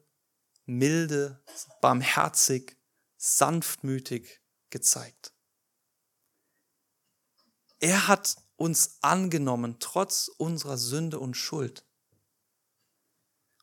milde, 0.66 1.40
barmherzig, 1.80 2.76
sanftmütig 3.16 4.40
gezeigt. 4.70 5.32
Er 7.78 8.08
hat 8.08 8.34
uns 8.56 8.98
angenommen, 9.00 9.76
trotz 9.78 10.26
unserer 10.26 10.76
Sünde 10.76 11.20
und 11.20 11.36
Schuld. 11.36 11.86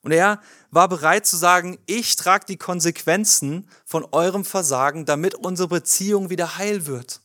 Und 0.02 0.14
er 0.14 0.42
war 0.70 0.88
bereit 0.88 1.28
zu 1.28 1.36
sagen, 1.36 1.78
ich 1.88 2.16
trage 2.16 2.46
die 2.46 2.58
Konsequenzen 2.58 3.70
von 3.84 4.06
eurem 4.14 4.46
Versagen, 4.46 5.06
damit 5.06 5.36
unsere 5.36 5.68
Beziehung 5.68 6.30
wieder 6.30 6.58
heil 6.58 6.86
wird. 6.86 7.20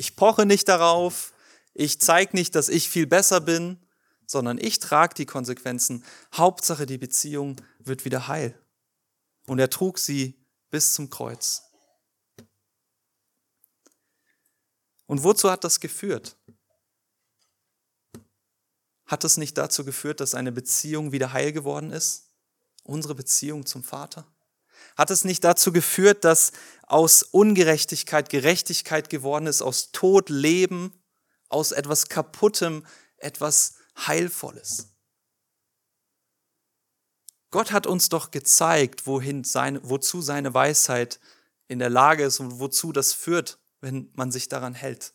Ich 0.00 0.16
poche 0.16 0.46
nicht 0.46 0.66
darauf, 0.66 1.34
ich 1.74 2.00
zeige 2.00 2.34
nicht, 2.34 2.54
dass 2.54 2.70
ich 2.70 2.88
viel 2.88 3.06
besser 3.06 3.38
bin, 3.38 3.86
sondern 4.26 4.56
ich 4.56 4.78
trage 4.78 5.12
die 5.12 5.26
Konsequenzen. 5.26 6.06
Hauptsache, 6.32 6.86
die 6.86 6.96
Beziehung 6.96 7.56
wird 7.80 8.06
wieder 8.06 8.26
heil. 8.26 8.58
Und 9.46 9.58
er 9.58 9.68
trug 9.68 9.98
sie 9.98 10.42
bis 10.70 10.94
zum 10.94 11.10
Kreuz. 11.10 11.64
Und 15.04 15.22
wozu 15.22 15.50
hat 15.50 15.64
das 15.64 15.80
geführt? 15.80 16.34
Hat 19.04 19.22
es 19.24 19.36
nicht 19.36 19.58
dazu 19.58 19.84
geführt, 19.84 20.20
dass 20.20 20.34
eine 20.34 20.50
Beziehung 20.50 21.12
wieder 21.12 21.34
heil 21.34 21.52
geworden 21.52 21.90
ist? 21.90 22.30
Unsere 22.84 23.14
Beziehung 23.14 23.66
zum 23.66 23.84
Vater? 23.84 24.26
Hat 24.96 25.10
es 25.10 25.24
nicht 25.24 25.44
dazu 25.44 25.72
geführt, 25.72 26.24
dass 26.24 26.52
aus 26.86 27.22
Ungerechtigkeit 27.22 28.28
Gerechtigkeit 28.28 29.08
geworden 29.10 29.46
ist, 29.46 29.62
aus 29.62 29.92
Tod 29.92 30.28
Leben, 30.28 30.92
aus 31.48 31.72
etwas 31.72 32.08
Kaputtem 32.08 32.84
etwas 33.18 33.74
Heilvolles? 33.96 34.88
Gott 37.50 37.72
hat 37.72 37.86
uns 37.86 38.08
doch 38.08 38.30
gezeigt, 38.30 39.06
wohin 39.06 39.44
seine, 39.44 39.80
wozu 39.82 40.22
seine 40.22 40.54
Weisheit 40.54 41.18
in 41.66 41.78
der 41.78 41.90
Lage 41.90 42.24
ist 42.24 42.40
und 42.40 42.60
wozu 42.60 42.92
das 42.92 43.12
führt, 43.12 43.58
wenn 43.80 44.10
man 44.14 44.30
sich 44.30 44.48
daran 44.48 44.74
hält. 44.74 45.14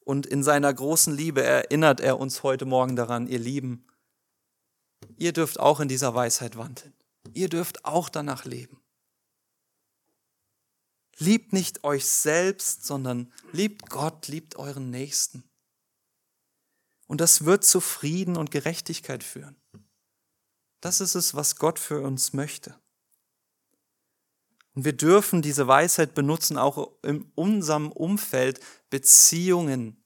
Und 0.00 0.26
in 0.26 0.42
seiner 0.44 0.72
großen 0.72 1.14
Liebe 1.14 1.42
erinnert 1.42 2.00
er 2.00 2.18
uns 2.18 2.42
heute 2.42 2.64
Morgen 2.64 2.94
daran, 2.94 3.26
ihr 3.26 3.40
Lieben, 3.40 3.86
ihr 5.16 5.32
dürft 5.32 5.58
auch 5.58 5.80
in 5.80 5.88
dieser 5.88 6.14
Weisheit 6.14 6.56
wandeln. 6.56 6.94
Ihr 7.36 7.50
dürft 7.50 7.84
auch 7.84 8.08
danach 8.08 8.46
leben. 8.46 8.80
Liebt 11.18 11.52
nicht 11.52 11.84
euch 11.84 12.06
selbst, 12.06 12.86
sondern 12.86 13.30
liebt 13.52 13.90
Gott, 13.90 14.26
liebt 14.28 14.56
euren 14.56 14.88
Nächsten. 14.90 15.44
Und 17.06 17.20
das 17.20 17.44
wird 17.44 17.62
zu 17.62 17.80
Frieden 17.80 18.38
und 18.38 18.50
Gerechtigkeit 18.50 19.22
führen. 19.22 19.54
Das 20.80 21.02
ist 21.02 21.14
es, 21.14 21.34
was 21.34 21.56
Gott 21.56 21.78
für 21.78 22.00
uns 22.00 22.32
möchte. 22.32 22.80
Und 24.74 24.86
wir 24.86 24.94
dürfen 24.94 25.42
diese 25.42 25.68
Weisheit 25.68 26.14
benutzen, 26.14 26.56
auch 26.56 26.90
in 27.02 27.30
unserem 27.34 27.92
Umfeld 27.92 28.60
Beziehungen 28.88 30.02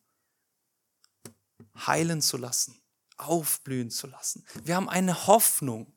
heilen 1.76 2.22
zu 2.22 2.36
lassen, 2.36 2.82
aufblühen 3.18 3.90
zu 3.90 4.08
lassen. 4.08 4.44
Wir 4.64 4.74
haben 4.74 4.88
eine 4.88 5.28
Hoffnung 5.28 5.92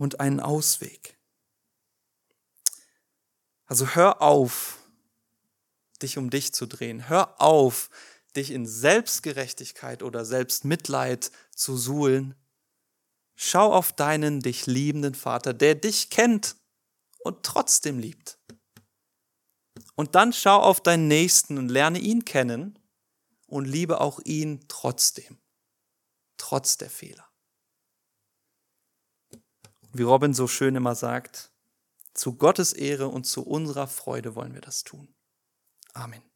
und 0.00 0.18
einen 0.18 0.40
Ausweg. 0.40 1.16
Also 3.66 3.94
hör 3.94 4.20
auf, 4.20 4.78
dich 6.02 6.18
um 6.18 6.30
dich 6.30 6.52
zu 6.52 6.66
drehen. 6.66 7.08
Hör 7.08 7.40
auf, 7.40 7.90
dich 8.34 8.50
in 8.50 8.66
Selbstgerechtigkeit 8.66 10.02
oder 10.02 10.24
Selbstmitleid 10.24 11.30
zu 11.54 11.76
suhlen, 11.76 12.34
Schau 13.42 13.72
auf 13.72 13.94
deinen 13.94 14.40
dich 14.40 14.66
liebenden 14.66 15.14
Vater, 15.14 15.54
der 15.54 15.74
dich 15.74 16.10
kennt 16.10 16.56
und 17.20 17.42
trotzdem 17.42 17.98
liebt. 17.98 18.38
Und 19.94 20.14
dann 20.14 20.34
schau 20.34 20.60
auf 20.60 20.82
deinen 20.82 21.08
Nächsten 21.08 21.56
und 21.56 21.70
lerne 21.70 22.00
ihn 22.00 22.26
kennen 22.26 22.78
und 23.46 23.64
liebe 23.64 24.02
auch 24.02 24.20
ihn 24.26 24.66
trotzdem, 24.68 25.38
trotz 26.36 26.76
der 26.76 26.90
Fehler. 26.90 27.29
Wie 29.92 30.02
Robin 30.02 30.34
so 30.34 30.46
schön 30.46 30.76
immer 30.76 30.94
sagt, 30.94 31.50
zu 32.14 32.36
Gottes 32.36 32.72
Ehre 32.72 33.08
und 33.08 33.24
zu 33.24 33.42
unserer 33.46 33.86
Freude 33.86 34.34
wollen 34.34 34.54
wir 34.54 34.60
das 34.60 34.84
tun. 34.84 35.14
Amen. 35.94 36.29